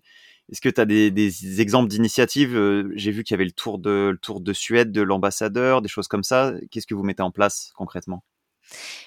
[0.51, 2.57] Est-ce que tu as des, exemples d'initiatives
[2.95, 5.89] J'ai vu qu'il y avait le tour, de, le tour de Suède de l'ambassadeur, des
[5.89, 6.53] choses comme ça.
[6.71, 8.23] Qu'est-ce que vous mettez en place concrètement?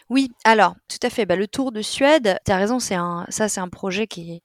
[0.08, 1.26] Oui, alors tout à fait.
[1.26, 4.32] Bah, le Tour de Suède, tu as raison, c'est un, ça c'est un projet qui
[4.32, 4.42] est,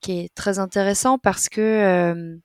[0.00, 2.38] qui est très intéressant parce que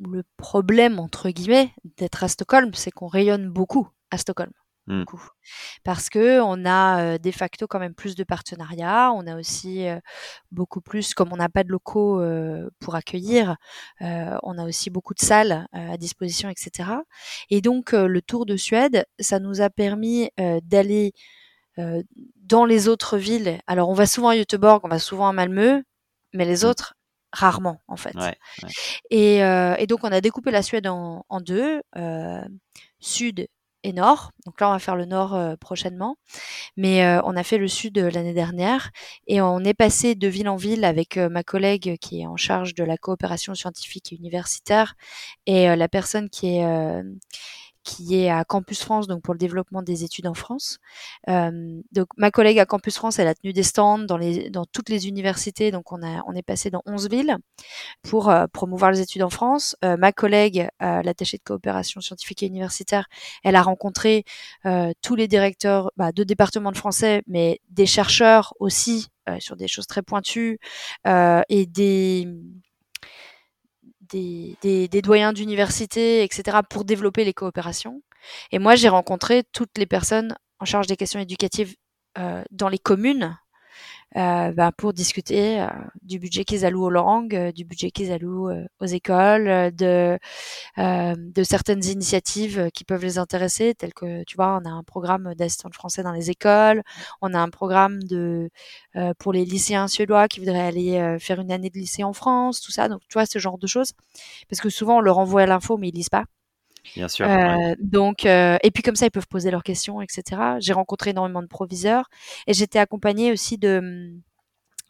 [0.00, 4.52] le problème, entre guillemets, d'être à Stockholm, c'est qu'on rayonne beaucoup à Stockholm.
[4.88, 5.04] Mmh.
[5.04, 5.28] Beaucoup.
[5.84, 9.86] Parce que on a euh, de facto quand même plus de partenariats, on a aussi
[9.86, 10.00] euh,
[10.50, 13.56] beaucoup plus, comme on n'a pas de locaux euh, pour accueillir,
[14.00, 16.90] on a aussi beaucoup de salles à disposition, etc.
[17.50, 20.30] Et donc le Tour de Suède, ça nous a permis
[20.62, 21.12] d'aller
[21.76, 23.60] dans les autres villes.
[23.66, 25.82] Alors on va souvent à Göteborg, on va souvent à Malmö,
[26.32, 26.68] mais les mmh.
[26.68, 26.94] autres,
[27.32, 28.14] rarement en fait.
[29.10, 32.42] Et, euh, et, donc on a découpé la Suède en, en deux, euh,
[33.00, 33.48] sud
[33.84, 34.32] et nord.
[34.46, 36.16] Donc là on va faire le nord euh, prochainement,
[36.76, 38.90] mais euh, on a fait le sud euh, l'année dernière
[39.26, 42.74] et on est passé de ville en ville avec ma collègue qui est en charge
[42.74, 44.94] de la coopération scientifique et universitaire
[45.46, 47.02] et la personne qui est
[47.84, 50.78] qui est à Campus France, donc pour le développement des études en France.
[51.28, 54.64] Euh, donc ma collègue à Campus France, elle a tenu des stands dans, les, dans
[54.64, 57.36] toutes les universités, donc on, a, on est passé dans 11 villes
[58.02, 59.76] pour euh, promouvoir les études en France.
[59.84, 63.08] Euh, ma collègue, euh, l'attachée de coopération scientifique et universitaire,
[63.44, 64.24] elle a rencontré
[64.66, 69.68] euh, tous les directeurs bah, de départements de français, mais des chercheurs aussi sur des
[69.68, 70.58] choses très pointues
[71.06, 72.26] et des
[74.12, 78.02] des, doyens d'université, etc., pour développer les coopérations.
[78.50, 81.74] Et moi, j'ai rencontré toutes les personnes en charge des questions éducatives
[82.18, 83.36] euh, dans les communes
[84.14, 85.68] bah, pour discuter euh,
[86.02, 90.18] du budget qu'ils allouent aux langues, euh, du budget qu'ils allouent aux écoles, de,
[90.76, 95.34] de certaines initiatives qui peuvent les intéresser, telles que, tu vois, on a un programme
[95.34, 96.82] d'assistant de français dans les écoles,
[97.20, 98.50] on a un programme de
[99.18, 102.72] pour les lycéens suédois qui voudraient aller faire une année de lycée en France, tout
[102.72, 103.92] ça, donc tu vois, ce genre de choses.
[104.48, 106.24] Parce que souvent, on leur envoie l'info, mais ils lisent pas.
[106.96, 107.28] Bien sûr.
[107.28, 110.40] Euh, donc, euh, et puis comme ça, ils peuvent poser leurs questions, etc.
[110.58, 112.08] J'ai rencontré énormément de proviseurs
[112.46, 114.12] et j'étais accompagnée aussi de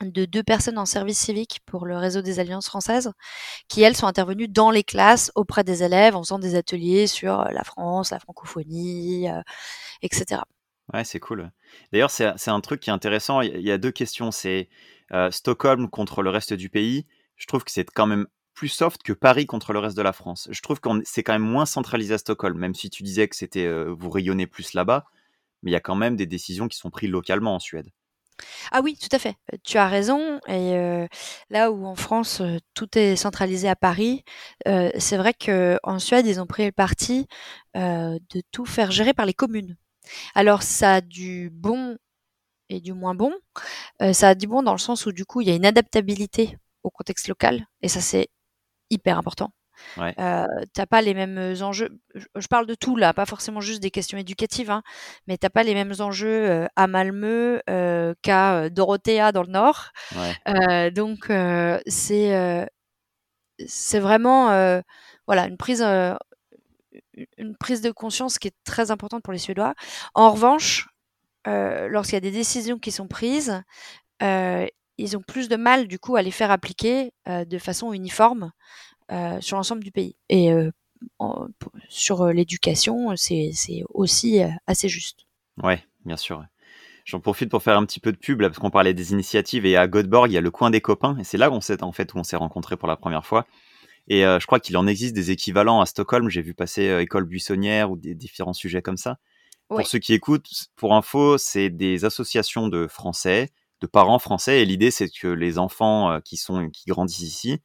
[0.00, 3.12] de deux personnes en service civique pour le réseau des alliances françaises,
[3.68, 7.44] qui elles sont intervenues dans les classes auprès des élèves en faisant des ateliers sur
[7.44, 9.40] la France, la francophonie, euh,
[10.02, 10.40] etc.
[10.92, 11.50] Ouais, c'est cool.
[11.92, 13.40] D'ailleurs, c'est un truc qui est intéressant.
[13.40, 14.30] Il y a deux questions.
[14.30, 14.68] C'est
[15.12, 17.06] euh, Stockholm contre le reste du pays.
[17.36, 20.12] Je trouve que c'est quand même plus soft que Paris contre le reste de la
[20.12, 20.48] France.
[20.50, 23.36] Je trouve que c'est quand même moins centralisé à Stockholm, même si tu disais que
[23.36, 25.06] c'était euh, vous rayonnez plus là-bas,
[25.62, 27.88] mais il y a quand même des décisions qui sont prises localement en Suède.
[28.72, 29.36] Ah oui, tout à fait.
[29.52, 30.40] Euh, tu as raison.
[30.48, 30.74] Et
[31.50, 32.42] là où en France
[32.74, 34.24] tout est centralisé à Paris,
[34.66, 37.26] c'est vrai qu'en Suède ils ont pris le parti
[37.74, 39.76] de tout faire gérer par les communes.
[40.34, 41.96] Alors ça a du bon
[42.68, 43.32] et du moins bon.
[44.12, 46.56] ça a du bon dans le sens où du coup il y a une adaptabilité
[46.82, 48.28] au contexte local et ça c'est
[48.92, 49.52] hyper important.
[49.96, 50.14] Ouais.
[50.74, 51.98] t'as pas les mêmes enjeux.
[52.14, 54.82] Je, parle de tout là, pas forcément juste des questions éducatives, hein,
[55.26, 57.60] mais t'as pas les mêmes enjeux à Malmö
[58.22, 59.90] qu'à Dorothea dans le Nord.
[60.94, 61.32] donc
[61.86, 62.68] c'est
[63.66, 64.82] c'est vraiment
[65.26, 65.82] voilà une prise
[67.36, 69.74] une prise de conscience qui est très importante pour les Suédois.
[70.14, 70.88] En revanche,
[71.46, 73.62] lorsqu'il y a des décisions qui sont prises,
[75.02, 78.52] ils ont plus de mal du coup à les faire appliquer de façon uniforme
[79.40, 80.16] sur l'ensemble du pays.
[80.28, 80.50] Et
[81.88, 83.52] sur l'éducation, c'est
[83.90, 85.26] aussi assez juste.
[85.62, 86.44] Ouais, bien sûr.
[87.04, 89.66] J'en profite pour faire un petit peu de pub là, parce qu'on parlait des initiatives
[89.66, 91.82] et à Göteborg il y a le coin des copains et c'est là qu'on s'est
[91.82, 93.44] en fait où on s'est rencontrés pour la première fois.
[94.08, 96.28] Et je crois qu'il en existe des équivalents à Stockholm.
[96.28, 99.18] J'ai vu passer école buissonnière ou des différents sujets comme ça.
[99.68, 103.50] Pour ceux qui écoutent, pour info, c'est des associations de Français,
[103.82, 104.62] de parents français.
[104.62, 107.60] Et l'idée, c'est que les enfants qui sont qui grandissent ici,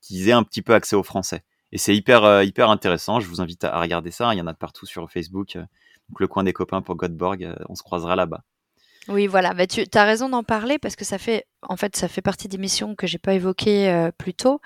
[0.00, 1.42] qu'ils aient un petit peu accès au français.
[1.72, 3.20] Et c'est hyper hyper intéressant.
[3.20, 4.34] Je vous invite à, regarder ça.
[4.34, 5.54] Il y en a de partout sur Facebook.
[5.54, 8.42] Donc le coin des copains pour Göteborg, on se croisera là-bas.
[9.08, 9.54] Oui, voilà.
[9.54, 12.46] Bah, tu as raison d'en parler parce que ça fait, en fait, ça fait partie
[12.46, 14.60] des missions que j'ai pas évoquées euh, plus tôt.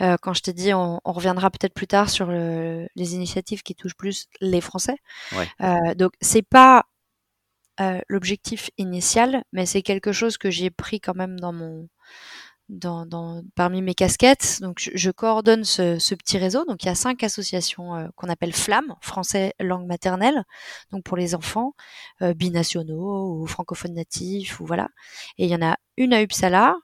[0.00, 3.96] Euh, quand je t'ai dit, on, reviendra peut-être plus tard sur les initiatives qui touchent
[3.96, 4.96] plus les Français.
[5.36, 5.48] Ouais.
[5.62, 6.86] Euh, donc, c'est pas
[8.08, 11.88] l'objectif initial, mais c'est quelque chose que j'ai pris quand même dans mon
[12.68, 14.58] dans, parmi mes casquettes.
[14.60, 16.64] Donc, je, coordonne ce, petit réseau.
[16.64, 20.44] Donc, il y a cinq associations euh, qu'on appelle FLAM, français langue maternelle,
[20.90, 21.74] donc pour les enfants
[22.22, 24.88] euh, binationaux ou francophones natifs ou voilà.
[25.38, 26.78] Et il y en a une à Uppsala, euh,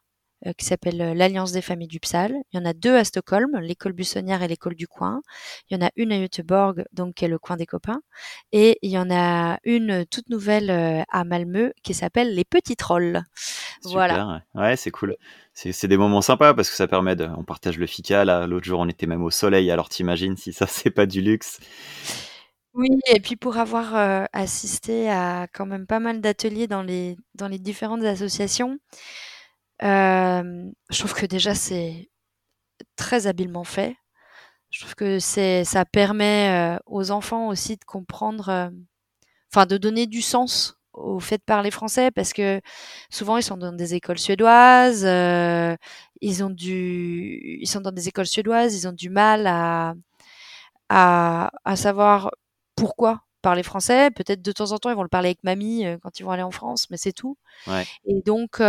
[0.56, 2.34] qui s'appelle euh, l'Alliance des familles d'Upsal.
[2.52, 5.20] Il y en a deux à Stockholm, l'école buissonnière et l'école du coin.
[5.68, 8.00] Il y en a une à Göteborg, donc qui est le coin des copains.
[8.52, 12.76] Et il y en a une toute nouvelle euh, à Malmö qui s'appelle les petits
[12.76, 13.22] trolls.
[13.84, 14.42] voilà.
[14.54, 15.16] Ouais, c'est cool.
[15.52, 17.28] C'est des moments sympas parce que ça permet de.
[17.36, 18.24] On partage le fika.
[18.24, 19.70] Là, l'autre jour, on était même au soleil.
[19.70, 21.60] Alors, t'imagines si ça, c'est pas du luxe.
[22.72, 27.48] Oui, et puis pour avoir assisté à quand même pas mal d'ateliers dans les, dans
[27.48, 28.78] les différentes associations,
[29.80, 32.10] je trouve que déjà c'est
[32.96, 33.96] très habilement fait.
[34.70, 38.70] Je trouve que c'est ça permet aux enfants aussi de comprendre,
[39.52, 42.60] enfin de donner du sens au fait de parler français parce que
[43.10, 45.04] souvent ils sont dans des écoles suédoises,
[46.20, 49.94] ils ont du, ils sont dans des écoles suédoises, ils ont du mal à
[50.88, 52.30] à, à savoir
[52.76, 54.10] pourquoi parler français.
[54.10, 56.42] Peut-être de temps en temps ils vont le parler avec mamie quand ils vont aller
[56.42, 57.36] en France, mais c'est tout.
[57.66, 57.86] Ouais.
[58.06, 58.60] Et donc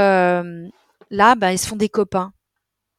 [1.12, 2.34] là, bah, ils se font des copains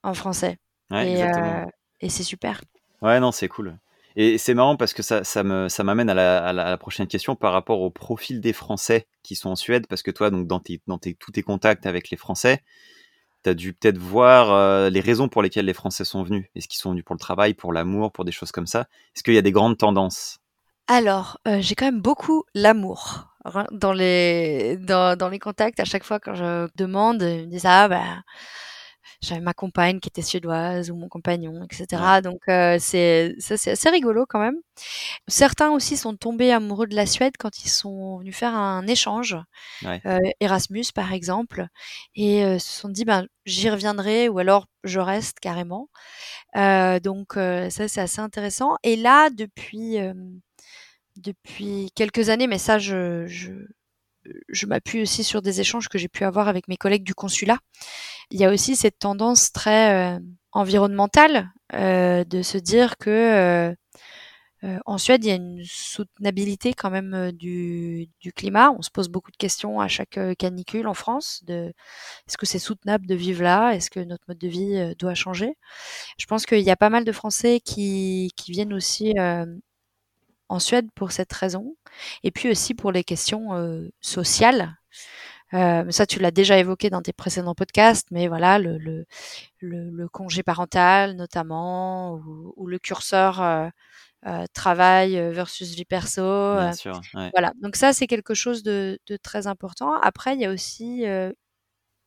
[0.04, 0.58] en français.
[0.92, 1.64] Euh,
[2.00, 2.60] et, c'est super.
[3.00, 3.78] Ouais, non, c'est cool.
[4.14, 7.52] Et c'est marrant parce que ça, ça, me, ça m'amène à la, prochaine question par
[7.52, 10.82] rapport au profil des Français qui sont en Suède, parce que toi, donc, dans, tes,
[10.86, 12.62] dans tes, tous tes contacts avec les Français,
[13.42, 16.46] tu as dû peut-être voir euh, les raisons pour lesquelles les Français sont venus.
[16.54, 18.86] Est-ce qu'ils sont venus pour le travail, pour l'amour, pour des choses comme ça?
[19.16, 20.41] Est-ce qu'il y a des grandes tendances?
[20.88, 23.28] Alors, euh, j'ai quand même beaucoup l'amour
[23.72, 27.66] dans les, dans, dans, les contacts, à chaque fois quand je demande, ils me disent
[27.66, 28.22] ah bah
[29.20, 32.20] j'avais ma compagne qui était suédoise ou mon compagnon, etc.
[32.22, 34.56] Donc euh, c'est ça c'est assez rigolo quand même.
[35.28, 39.36] Certains aussi sont tombés amoureux de la Suède quand ils sont venus faire un échange,
[39.84, 41.66] euh, Erasmus par exemple,
[42.14, 45.88] et se sont dit ben j'y reviendrai ou alors je reste carrément.
[46.54, 48.76] Donc ça c'est assez intéressant.
[48.84, 49.98] Et là depuis
[51.16, 53.26] depuis quelques années, mais ça, je,
[54.48, 57.58] je, m'appuie aussi sur des échanges que j'ai pu avoir avec mes collègues du consulat.
[58.30, 60.20] Il y a aussi cette tendance très euh,
[60.52, 63.74] environnementale euh, de se dire que
[64.64, 68.70] euh, en Suède, il y a une soutenabilité quand même du, du, climat.
[68.70, 71.42] On se pose beaucoup de questions à chaque canicule en France.
[71.48, 73.72] Est-ce que c'est soutenable de vivre là?
[73.72, 75.56] Est-ce que notre mode de vie doit changer?
[76.16, 79.14] Je pense qu'il y a pas mal de Français qui, qui viennent aussi
[80.52, 81.76] en Suède pour cette raison,
[82.22, 84.76] et puis aussi pour les questions euh, sociales.
[85.54, 89.06] Euh, ça, tu l'as déjà évoqué dans tes précédents podcasts, mais voilà, le, le,
[89.60, 96.22] le, congé parental notamment, ou, ou le curseur euh, travail versus vie perso.
[96.56, 97.00] Bien sûr.
[97.14, 97.30] Ouais.
[97.32, 97.52] Voilà.
[97.60, 99.94] Donc ça, c'est quelque chose de, de, très important.
[100.00, 101.04] Après, il y a aussi,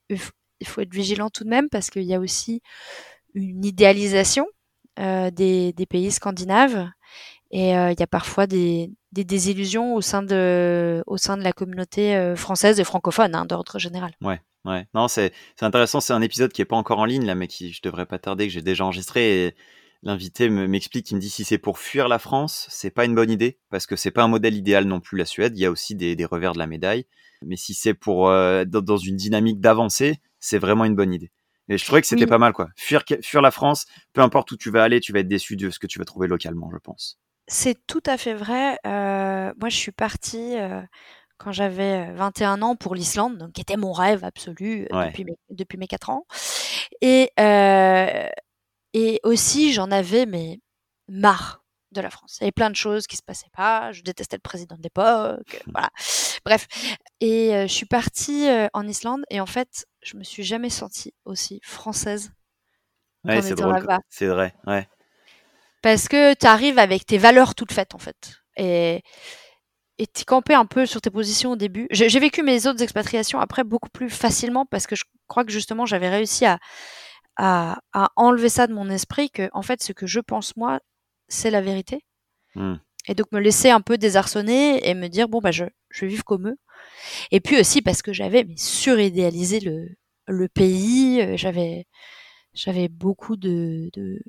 [0.10, 2.62] il faut être vigilant tout de même parce qu'il y a aussi
[3.34, 4.48] une idéalisation
[4.98, 6.90] des, des, pays scandinaves
[7.52, 11.54] et il y a parfois des, des désillusions au sein de, au sein de la
[11.54, 14.12] communauté euh, française et francophone, hein, d'ordre général.
[14.22, 14.86] Ouais, ouais.
[14.94, 15.32] Non, c'est
[15.62, 16.02] intéressant.
[16.02, 18.20] C'est un épisode qui est pas encore en ligne, là, mais qui, je devrais pas
[18.20, 19.48] tarder, que j'ai déjà enregistré.
[19.48, 19.56] Et
[20.04, 23.32] l'invité m'explique, il me dit si c'est pour fuir la France, c'est pas une bonne
[23.32, 25.58] idée, parce que c'est pas un modèle idéal non plus, la Suède.
[25.58, 27.06] Il y a aussi des, des revers de la médaille.
[27.42, 31.32] Mais si c'est pour, euh, dans, une dynamique d'avancer, c'est vraiment une bonne idée.
[31.70, 32.68] Et je trouvais que c'était pas mal, quoi.
[32.76, 35.70] Fuir, fuir la France, peu importe où tu vas aller, tu vas être déçu de
[35.70, 37.18] ce que tu vas trouver localement, je pense.
[37.48, 38.78] C'est tout à fait vrai.
[38.86, 40.82] Euh, moi, je suis partie euh,
[41.38, 45.38] quand j'avais 21 ans pour l'Islande, donc qui était mon rêve absolu euh, depuis, mes,
[45.50, 46.26] depuis mes 4 ans.
[47.02, 47.32] Et,
[48.94, 50.60] et aussi, j'en avais mais
[51.08, 52.38] marre de la France.
[52.40, 53.92] Il y avait plein de choses qui se passaient pas.
[53.92, 55.64] Je détestais le président de l'époque.
[55.72, 55.90] voilà.
[56.46, 56.68] Bref.
[57.22, 61.60] Et je suis partie en Islande et en fait, je me suis jamais sentie aussi
[61.64, 62.32] française.
[63.24, 63.86] Ouais, c'est drôle.
[64.10, 64.54] C'est vrai.
[64.66, 64.88] Ouais
[65.86, 68.42] parce que tu arrives avec tes valeurs toutes faites en fait.
[68.58, 69.04] Et
[70.00, 71.86] et tu campais un peu sur tes positions au début.
[71.92, 75.86] J'ai vécu mes autres expatriations après beaucoup plus facilement parce que je crois que justement
[75.86, 76.58] j'avais réussi à,
[77.38, 80.80] à, enlever ça de mon esprit que en fait ce que je pense moi
[81.28, 82.04] c'est la vérité.
[82.56, 82.78] Mmh.
[83.08, 86.08] Et donc me laisser un peu désarçonner et me dire bon bah je, je vais
[86.08, 86.58] vivre comme eux.
[87.30, 89.88] Et puis aussi parce que j'avais suridéalisé le,
[90.26, 91.86] le pays, euh, j'avais
[92.56, 94.20] j'avais beaucoup de, de,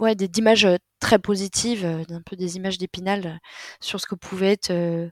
[0.00, 0.68] ouais, d'images
[1.00, 3.40] très positives, un peu des images d'épinal
[3.80, 5.10] sur ce que pouvait être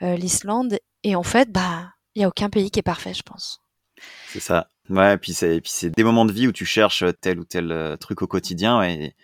[0.00, 0.78] l'Islande.
[1.04, 3.60] Et en fait, bah, il y a aucun pays qui est parfait, je pense.
[4.28, 4.70] C'est ça.
[4.88, 7.44] Ouais, et puis c'est, puis c'est des moments de vie où tu cherches tel ou
[7.44, 8.82] tel truc au quotidien.
[8.82, 9.14] Et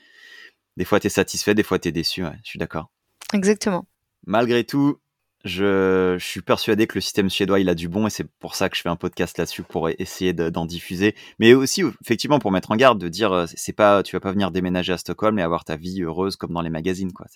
[0.77, 2.23] des fois, tu es satisfait, des fois, tu es déçu.
[2.23, 2.91] je suis d'accord.
[3.33, 3.87] Exactement.
[4.27, 5.01] Malgré tout,
[5.45, 8.69] je, suis persuadé que le système suédois, il a du bon et c'est pour ça
[8.69, 11.15] que je fais un podcast là-dessus pour essayer d'en diffuser.
[11.39, 14.33] Mais aussi, effectivement, pour mettre en garde, de dire, euh, c'est pas, tu vas pas
[14.33, 17.27] venir déménager à Stockholm et avoir ta vie heureuse comme dans les magazines, quoi.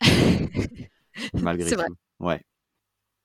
[1.34, 1.76] Malgré tout.
[1.76, 1.88] Vrai.
[2.20, 2.40] Ouais.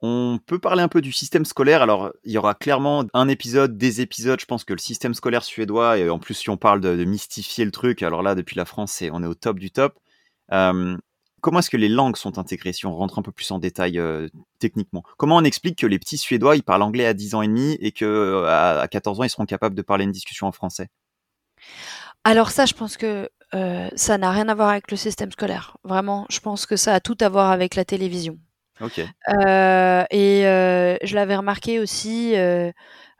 [0.02, 1.82] On peut parler un peu du système scolaire.
[1.82, 4.40] Alors, il y aura clairement un épisode, des épisodes.
[4.40, 7.66] Je pense que le système scolaire suédois, et en plus, si on parle de, mystifier
[7.66, 10.00] le truc, alors là, depuis la France, on est au top du top.
[10.54, 10.96] Euh,
[11.42, 14.00] Comment est-ce que les langues sont intégrées si on rentre un peu plus en détail
[14.00, 14.28] euh,
[14.60, 15.04] techniquement?
[15.18, 17.78] Comment on explique que les petits Suédois ils parlent anglais à 10 ans et demi
[17.80, 20.88] et que euh, à 14 ans ils seront capables de parler une discussion en français?
[22.24, 25.78] Alors ça, je pense que euh, ça n'a rien à voir avec le système scolaire.
[25.84, 28.38] Vraiment, je pense que ça a tout à voir avec la télévision.
[28.82, 29.00] Ok.
[29.00, 30.42] et
[31.04, 32.34] je l'avais remarqué aussi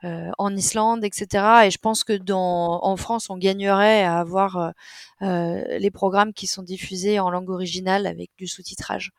[0.02, 1.66] en Islande, etc.
[1.66, 4.70] Et je pense que dans, en France, on gagnerait à avoir euh,
[5.22, 9.12] euh, les programmes qui sont diffusés en langue originale avec du sous-titrage.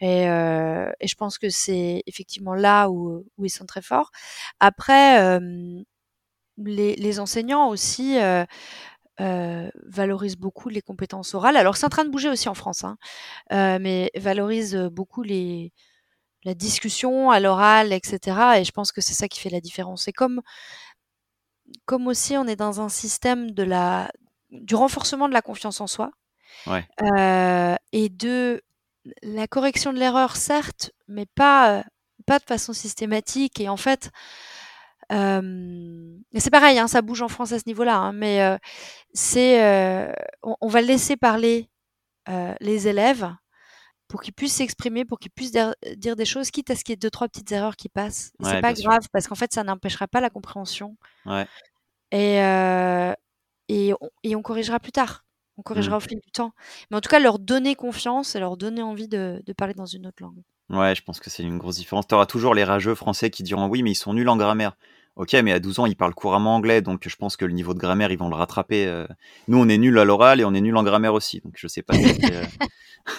[0.00, 4.10] Et, et, je pense que c'est effectivement là où, où, ils sont très forts.
[4.60, 5.38] Après,
[6.58, 8.18] les, les, enseignants aussi.
[9.20, 11.56] Euh, valorisent beaucoup les compétences orales.
[11.56, 12.96] Alors c'est en train de bouger aussi en France, hein,
[13.52, 15.72] euh, mais valorise beaucoup les,
[16.44, 18.58] la discussion à l'oral, etc.
[18.58, 20.08] Et je pense que c'est ça qui fait la différence.
[20.08, 20.42] Et comme,
[21.86, 24.10] comme aussi on est dans un système de la,
[24.50, 26.10] du renforcement de la confiance en soi
[26.68, 28.62] euh, et de
[29.22, 31.84] la correction de l'erreur, certes, mais pas,
[32.26, 33.60] pas de façon systématique.
[33.60, 34.10] Et en fait,
[35.12, 38.56] euh, c'est pareil, hein, ça bouge en France à ce niveau-là, hein, mais euh,
[39.12, 39.60] c'est,
[40.42, 41.68] on, on, va laisser parler
[42.60, 43.34] les élèves
[44.08, 46.94] pour qu'ils puissent s'exprimer, pour qu'ils puissent dire, des choses, quitte à ce qu'il y
[46.94, 48.32] ait deux, trois petites erreurs qui passent.
[48.42, 50.96] c'est pas grave, parce qu'en fait, ça n'empêchera pas la compréhension.
[51.26, 51.46] Ouais.
[52.10, 53.12] Et, euh,
[53.68, 55.24] et, on, et, on, corrigera plus tard.
[55.56, 55.98] On corrigera mmh.
[55.98, 56.52] au fil du temps.
[56.90, 59.86] Mais en tout cas, leur donner confiance et leur donner envie de, de parler dans
[59.86, 60.42] une autre langue.
[60.70, 62.06] Ouais, je pense que c'est une grosse différence.
[62.06, 64.76] Tu auras toujours les rageux français qui diront oui, mais ils sont nuls en grammaire.
[65.16, 67.72] Ok, mais à 12 ans, ils parlent couramment anglais, donc je pense que le niveau
[67.72, 68.86] de grammaire, ils vont le rattraper.
[68.86, 69.06] Euh.
[69.46, 71.68] Nous, on est nuls à l'oral et on est nuls en grammaire aussi, donc je
[71.68, 71.94] sais pas.
[71.94, 72.44] Euh,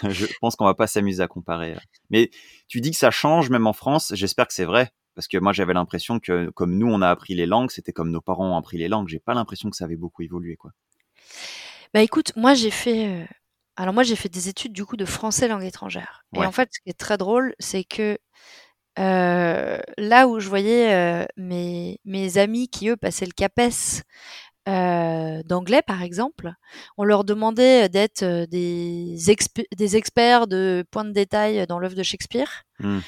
[0.10, 1.74] je pense qu'on va pas s'amuser à comparer.
[1.74, 1.80] Euh.
[2.10, 2.32] Mais
[2.68, 4.12] tu dis que ça change même en France.
[4.14, 7.34] J'espère que c'est vrai, parce que moi, j'avais l'impression que comme nous, on a appris
[7.34, 9.08] les langues, c'était comme nos parents ont appris les langues.
[9.08, 10.72] J'ai pas l'impression que ça avait beaucoup évolué, quoi.
[11.94, 13.26] Bah écoute, moi j'ai fait.
[13.78, 16.26] Alors moi j'ai fait des études du coup de français langue étrangère.
[16.34, 18.18] Et en fait, ce qui est très drôle, c'est que
[19.00, 24.04] euh, là où je voyais euh, mes, mes amis qui, eux, passaient le CAPES
[24.68, 26.54] euh, d'anglais, par exemple,
[26.98, 29.16] on leur demandait d'être des,
[29.78, 32.64] des experts de points de détail dans l'œuvre de Shakespeare.
[32.80, 33.00] Mmh.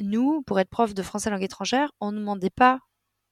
[0.00, 2.80] nous, pour être prof de français langue étrangère, on ne demandait pas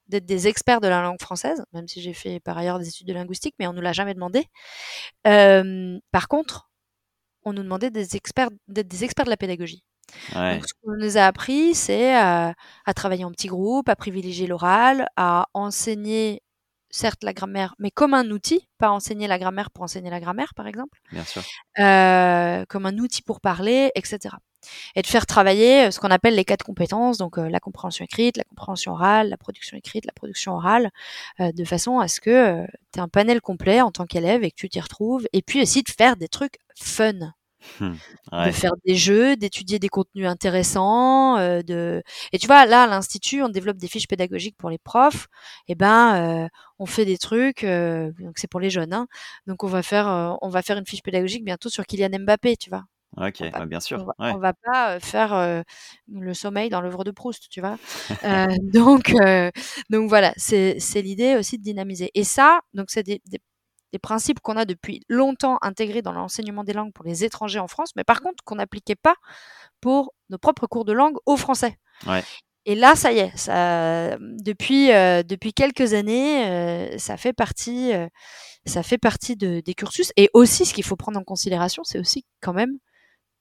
[0.09, 3.09] d'être des experts de la langue française, même si j'ai fait par ailleurs des études
[3.09, 4.47] de linguistique, mais on nous l'a jamais demandé.
[5.27, 6.71] Euh, par contre,
[7.45, 9.85] on nous demandait des experts, d'être des experts de la pédagogie.
[10.35, 10.55] Ouais.
[10.55, 14.47] Donc, ce qu'on nous a appris, c'est à, à travailler en petits groupes, à privilégier
[14.47, 16.43] l'oral, à enseigner
[16.91, 20.55] certes la grammaire, mais comme un outil, pas enseigner la grammaire pour enseigner la grammaire,
[20.55, 21.43] par exemple, Bien sûr.
[21.81, 24.37] euh, comme un outil pour parler, etc.
[24.95, 28.05] Et de faire travailler euh, ce qu'on appelle les quatre compétences, donc euh, la compréhension
[28.05, 30.91] écrite, la compréhension orale, la production écrite, la production orale,
[31.41, 34.51] euh, de façon à ce que tu aies un panel complet en tant qu'élève et
[34.51, 35.27] que tu t'y retrouves.
[35.33, 37.35] Et puis aussi de faire des trucs fun
[38.33, 38.47] Ouais.
[38.47, 42.03] de faire des jeux, d'étudier des contenus intéressants, euh, de
[42.33, 45.29] et tu vois là à l'institut on développe des fiches pédagogiques pour les profs.
[45.69, 46.49] Et ben euh,
[46.79, 49.07] on fait des trucs euh, donc c'est pour les jeunes hein.
[49.47, 52.71] Donc on va faire on va faire une fiche pédagogique bientôt sur Kylian Mbappé, tu
[52.71, 52.85] vois.
[53.17, 54.05] Ok, On va, ouais, bien on sûr.
[54.05, 54.33] va, Ouais.
[54.35, 55.63] on va pas euh, faire
[56.13, 57.77] le sommeil dans l'œuvre de Proust, tu vois.
[58.75, 59.13] Donc
[59.91, 62.11] donc voilà, c'est c'est l'idée aussi de dynamiser.
[62.15, 63.39] Et ça donc c'est des, des
[63.95, 67.69] des principes qu'on a depuis longtemps intégrés dans l'enseignement des langues pour les étrangers en
[67.69, 69.15] France, mais par contre qu'on n'appliquait pas
[69.81, 71.79] pour nos propres cours de langue aux Français.
[72.05, 72.25] Ouais.
[72.67, 77.93] Et là, ça y est, ça, depuis, euh, depuis quelques années, euh, ça fait partie,
[77.93, 78.09] euh,
[78.67, 80.11] ça fait partie de, des cursus.
[80.17, 82.79] Et aussi, ce qu'il faut prendre en considération, c'est aussi quand même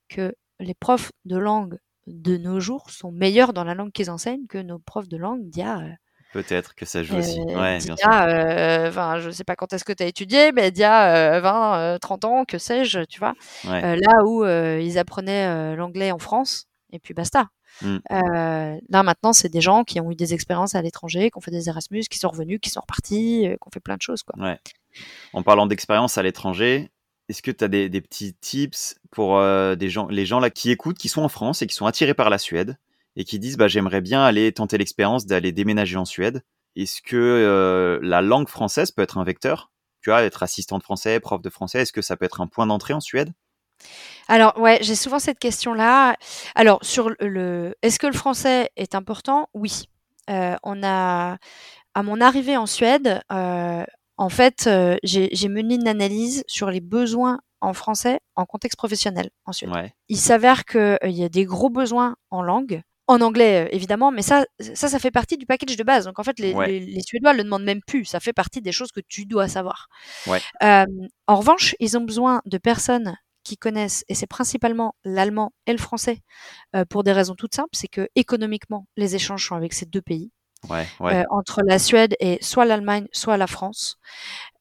[0.08, 4.46] que les profs de langue de nos jours sont meilleurs dans la langue qu'ils enseignent
[4.46, 5.82] que nos profs de langue d'il y a
[6.34, 7.40] Peut-être que ça joue aussi.
[7.40, 8.08] euh, Ouais, bien sûr.
[8.10, 11.36] a, euh, je sais pas quand est-ce que tu as étudié, mais d'il y a
[11.38, 13.34] euh, 20, euh, 30 ans, que sais-je, tu vois?
[13.66, 13.84] Ouais.
[13.84, 17.48] Euh, là où ils apprenaient l'anglais en France, et puis basta.
[17.82, 17.98] Mm.
[18.12, 21.42] Euh, là maintenant, c'est des gens qui ont eu des expériences à l'étranger, qui ont
[21.42, 24.02] fait des Erasmus, qui sont revenus, qui sont repartis, euh, qui ont fait plein de
[24.02, 24.36] choses, quoi.
[24.44, 24.60] Ouais.
[25.34, 26.92] En parlant d'expérience à l'étranger,
[27.30, 30.50] est-ce que tu as des, des petits tips pour euh, des gens, les gens là
[30.52, 32.78] qui écoutent, qui sont en France et qui sont attirés par la Suède?
[33.16, 36.44] Et qui disent bah, j'aimerais bien aller tenter l'expérience d'aller déménager en Suède
[36.76, 39.72] Est-ce que euh, la langue française peut être un vecteur?
[40.02, 42.68] Tu vois, être assistante français, prof de français, est-ce que ça peut être un point
[42.68, 43.34] d'entrée en Suède?
[44.28, 46.16] Alors, ouais, j'ai souvent cette question-là.
[46.56, 49.50] Alors, sur le- est-ce que le français est important?
[49.54, 49.90] Oui.
[50.30, 51.38] Euh, on a,
[51.94, 53.84] à mon arrivée en Suède, euh,
[54.18, 59.30] en fait, euh, j'ai mené une analyse sur les besoins en français en contexte professionnel
[59.46, 59.72] en Suède.
[59.72, 62.82] Ouais, Il s'avère qu'il y a des gros besoins en langue.
[63.08, 64.46] En anglais, euh, évidemment, mais ça,
[64.76, 66.06] ça, ça fait partie du package de base.
[66.06, 66.68] Donc, en fait, les, Ouais.
[66.68, 68.06] les, les Suédois le demandent même plus.
[68.06, 69.88] Ça fait partie des choses que tu dois savoir.
[70.28, 70.40] Ouais.
[70.64, 70.86] Euh,
[71.28, 75.78] en revanche, ils ont besoin de personnes qui connaissent, et c'est principalement l'allemand et le
[75.78, 76.20] français,
[76.78, 77.72] euh, pour des raisons toutes simples.
[77.74, 80.32] C'est que économiquement, les échanges sont avec ces deux pays,
[80.70, 80.88] ouais.
[81.02, 83.98] euh, entre la Suède et soit l'Allemagne, soit la France.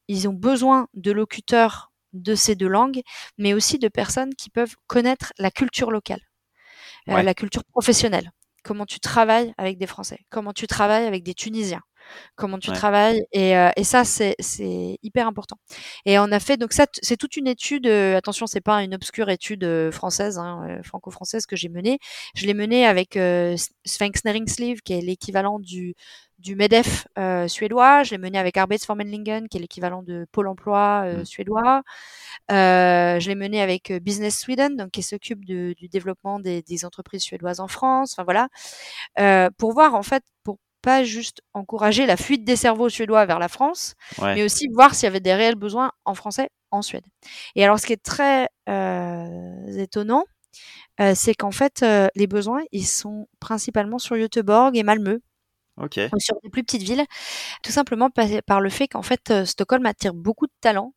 [0.09, 3.01] Ils ont besoin de locuteurs de ces deux langues,
[3.37, 6.19] mais aussi de personnes qui peuvent connaître la culture locale,
[7.09, 7.23] euh, Ouais.
[7.23, 8.31] la culture professionnelle.
[8.63, 11.81] Comment tu travailles avec des Français, comment tu travailles avec des Tunisiens,
[12.35, 12.75] comment tu Ouais.
[12.77, 15.57] travailles, et, euh, et ça c'est c'est hyper important.
[16.05, 17.87] Et on a fait donc ça, c'est toute une étude.
[17.87, 21.99] euh, attention, c'est pas une obscure étude euh, française, hein, euh, franco-française que j'ai menée.
[22.35, 25.95] Je l'ai menée avec euh, Sphinx Näringsliv, qui est l'équivalent du
[26.43, 28.03] du Medef euh, suédois.
[28.03, 31.25] Je l'ai menée avec Arbetsförmedlingen, qui est l'équivalent de Pôle Emploi euh, Mm.
[31.25, 31.83] suédois.
[32.51, 37.23] Euh, je l'ai menée avec Business Sweden, donc qui s'occupe du développement des, des entreprises
[37.23, 38.13] suédoises en France.
[38.13, 38.49] Enfin voilà,
[39.57, 43.47] pour voir en fait, pour pas juste encourager la fuite des cerveaux suédois vers la
[43.47, 44.35] France, ouais.
[44.35, 47.05] mais aussi voir s'il y avait des réels besoins en français en Suède.
[47.55, 48.47] Et alors, ce qui est très
[49.77, 50.25] étonnant,
[51.15, 51.85] c'est qu'en fait,
[52.15, 55.19] les besoins, ils sont principalement sur Göteborg et Malmö,
[55.77, 57.03] Ok, ou sur des plus petites villes,
[57.63, 60.93] tout simplement par, par le fait qu'en fait, euh, Stockholm attire beaucoup de talents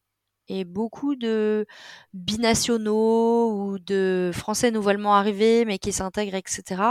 [0.49, 1.67] et beaucoup de
[2.13, 6.83] binationaux ou de Français nouvellement arrivés mais qui s'intègrent, etc.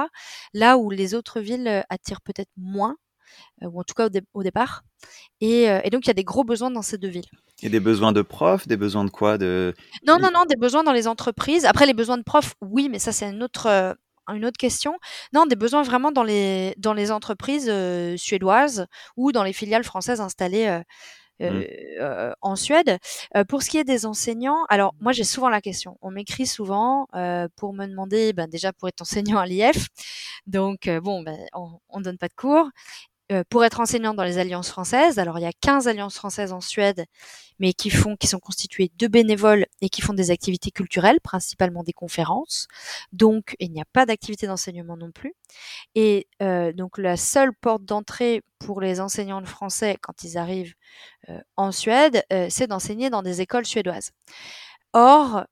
[0.54, 2.96] Là où les autres villes euh, attirent peut-être moins,
[3.64, 4.84] euh, ou en tout cas au, dé- au départ.
[5.42, 7.30] Et, et donc, il y a des gros besoins dans ces deux villes.
[7.62, 9.74] et des besoins de profs, des besoins de quoi de...
[10.08, 11.66] Non, non, non, des besoins dans les entreprises.
[11.66, 13.68] Après, les besoins de profs, oui, mais ça, c'est une autre,
[14.34, 14.98] une autre question.
[15.34, 19.84] Non, des besoins vraiment dans les, dans les entreprises euh, suédoises ou dans les filiales
[19.84, 20.82] françaises installées euh,
[21.42, 21.66] euh,
[22.00, 22.98] euh, en Suède.
[23.50, 25.98] Pour ce qui est des enseignants, alors moi, j'ai souvent la question.
[26.02, 27.08] On m'écrit souvent
[27.56, 29.88] pour me demander, ben, déjà pour être enseignant à l'IF.
[30.48, 32.70] Donc, bon, ben, on ne donne pas de cours.
[33.32, 36.54] Euh, pour être enseignant dans les alliances françaises, alors il y a 15 alliances françaises
[36.54, 37.06] en Suède,
[37.60, 41.84] mais qui font, qui sont constituées de bénévoles et qui font des activités culturelles, principalement
[41.84, 42.68] des conférences.
[43.14, 45.34] Donc, il n'y a pas d'activité d'enseignement non plus.
[45.96, 50.76] Et euh, donc, la seule porte d'entrée pour les enseignants de français quand ils arrivent
[51.30, 54.12] euh, en Suède, euh, c'est d'enseigner dans des écoles suédoises.
[54.94, 55.46] Or,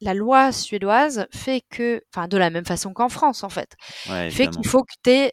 [0.00, 3.76] la loi suédoise fait que, enfin, de la même façon qu'en France, en fait,
[4.10, 5.32] Ouais, fait qu'il faut que tu aies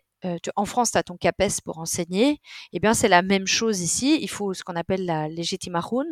[0.55, 2.39] en France, tu as ton CAPES pour enseigner.
[2.71, 4.19] Eh bien, c'est la même chose ici.
[4.21, 6.03] Il faut ce qu'on appelle la légitimation,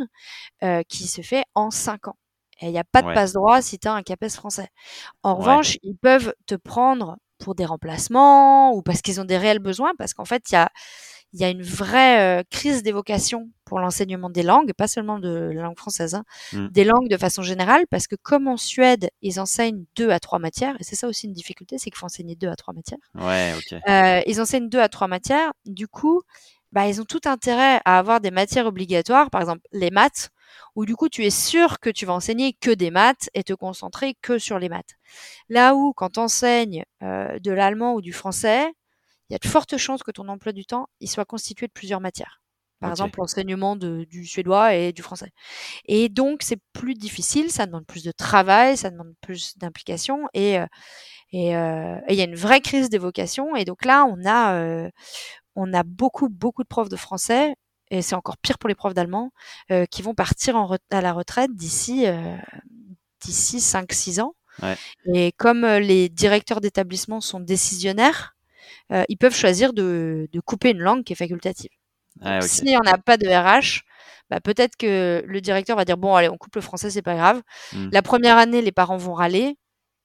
[0.87, 2.17] qui se fait en 5 ans.
[2.61, 4.67] Et il n'y a pas de passe-droit si tu as un CAPES français.
[5.23, 9.59] En revanche, ils peuvent te prendre pour des remplacements ou parce qu'ils ont des réels
[9.59, 10.69] besoins, parce qu'en fait, il y a,
[11.39, 15.77] y a une vraie crise d'évocation pour l'enseignement des langues, pas seulement de la langue
[15.77, 16.67] française, hein, mmh.
[16.67, 20.39] des langues de façon générale, parce que comme en Suède, ils enseignent deux à trois
[20.39, 22.99] matières, et c'est ça aussi une difficulté, c'est qu'il faut enseigner deux à trois matières.
[23.15, 23.79] Ouais, ok.
[24.27, 26.21] ils enseignent deux à trois matières, du coup,
[26.71, 30.29] bah, ils ont tout intérêt à avoir des matières obligatoires, par exemple les maths,
[30.75, 33.53] où du coup tu es sûr que tu vas enseigner que des maths et te
[33.53, 34.95] concentrer que sur les maths.
[35.49, 38.71] Là où quand tu enseignes euh, de l'allemand ou du français,
[39.31, 41.71] il y a de fortes chances que ton emploi du temps il soit constitué de
[41.71, 42.41] plusieurs matières.
[42.79, 45.29] Par exemple, l'enseignement du suédois et du français.
[45.85, 50.57] Et donc, c'est plus difficile, ça demande plus de travail, ça demande plus d'implication et
[50.57, 50.65] euh,
[51.35, 53.55] euh, et il y a une vraie crise d'évocation.
[53.55, 54.89] Et donc là, on a,
[55.55, 57.53] on a beaucoup, beaucoup de profs de français,
[57.91, 59.31] et c'est encore pire pour les profs d'allemand,
[59.69, 62.37] euh, qui vont partir en à la retraite d'ici euh,
[63.21, 64.33] d'ici 5-6 ans.
[65.13, 68.35] Et comme euh, les directeurs d'établissement sont décisionnaires,
[69.09, 71.71] ils peuvent choisir de, de, couper une langue qui est facultative.
[72.21, 73.83] Ah, S'il n'y en a pas de RH,
[74.29, 77.15] bah, peut-être que le directeur va dire bon allez on coupe le français c'est pas
[77.15, 77.41] grave.
[77.73, 77.89] Mmh.
[77.91, 79.57] La première année les parents vont râler,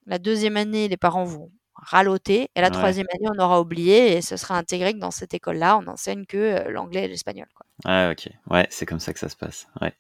[0.07, 2.49] la deuxième année les parents vont raloter.
[2.55, 5.79] Et la troisième année, on aura oublié et ce sera intégré que dans cette école-là,
[5.79, 7.47] on n'enseigne que euh, l'anglais et l'espagnol.
[7.85, 8.29] Ah, ok.
[8.51, 9.69] Ouais, c'est comme ça que ça se passe.
[9.81, 9.93] Ouais.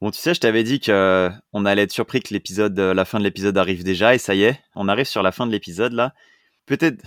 [0.00, 3.04] Bon, tu sais, je t'avais dit qu'on euh, allait être surpris que l'épisode, euh, la
[3.04, 5.52] fin de l'épisode arrive déjà, et ça y est, on arrive sur la fin de
[5.52, 6.12] l'épisode là.
[6.66, 7.02] Peut-être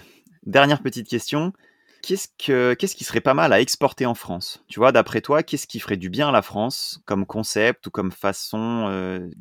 [0.46, 1.54] dernière petite question.
[2.02, 4.64] Qu'est-ce, que, qu'est-ce qui serait pas mal à exporter en France?
[4.68, 7.91] Tu vois, d'après toi, qu'est-ce qui ferait du bien à la France comme concept ou
[7.91, 8.89] comme façon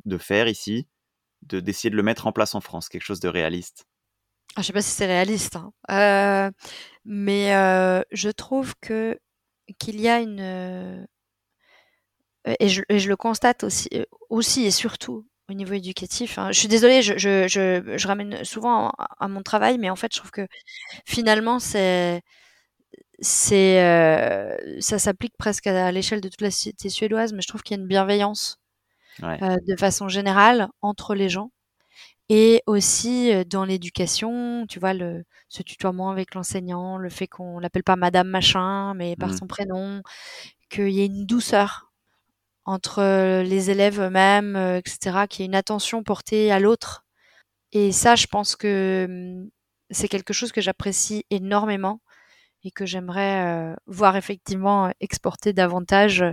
[0.04, 0.86] de faire ici
[1.46, 3.86] de d'essayer de le mettre en place en France, quelque chose de réaliste?
[4.56, 5.72] Ah, Je sais pas si c'est réaliste, hein.
[5.90, 6.50] euh,
[7.04, 11.04] mais euh, je trouve qu'il y a une euh,
[12.60, 16.38] et je, le constate aussi et surtout au niveau éducatif.
[16.38, 16.52] Hein.
[16.52, 20.18] Je suis désolée, je, je, je, ramène souvent à, mon travail, mais en fait, je
[20.18, 20.46] trouve que
[21.06, 22.22] finalement, c'est
[23.20, 23.78] c'est
[24.80, 27.80] ça s'applique presque à l'échelle de toute la société suédoise, mais je trouve qu'il y
[27.80, 28.58] a une bienveillance
[29.22, 31.50] euh, de façon générale entre les gens.
[32.30, 37.58] Et aussi euh, dans l'éducation, tu vois, le, ce tutoiement avec l'enseignant, le fait qu'on
[37.58, 39.36] l'appelle pas Madame Machin, mais par mmh.
[39.36, 40.02] son prénom,
[40.70, 41.92] qu'il y ait une douceur
[42.64, 47.04] entre les élèves eux-mêmes, euh, etc., qu'il y ait une attention portée à l'autre.
[47.72, 49.50] Et ça, je pense que mmh,
[49.90, 52.00] c'est quelque chose que j'apprécie énormément
[52.64, 56.32] et que j'aimerais euh, voir effectivement exporter davantage euh,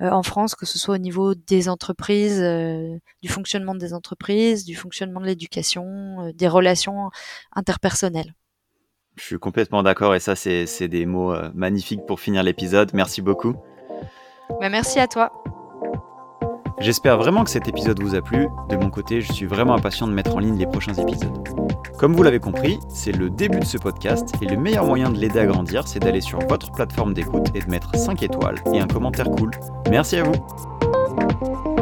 [0.00, 4.74] en France, que ce soit au niveau des entreprises, euh, du fonctionnement des entreprises, du
[4.74, 7.10] fonctionnement de l'éducation, des relations
[7.54, 8.34] interpersonnelles.
[9.16, 12.90] Je suis complètement d'accord et ça, c'est des mots magnifiques pour finir l'épisode.
[12.94, 13.56] Merci beaucoup.
[14.60, 15.32] Bah, merci à toi.
[16.80, 18.48] J'espère vraiment que cet épisode vous a plu.
[18.68, 21.48] De mon côté, je suis vraiment impatient de mettre en ligne les prochains épisodes.
[21.98, 25.18] Comme vous l'avez compris, c'est le début de ce podcast et le meilleur moyen de
[25.18, 28.78] l'aider à grandir, c'est d'aller sur votre plateforme d'écoute et de mettre 5 étoiles et
[28.78, 29.50] un commentaire cool.
[29.90, 31.77] Merci à vous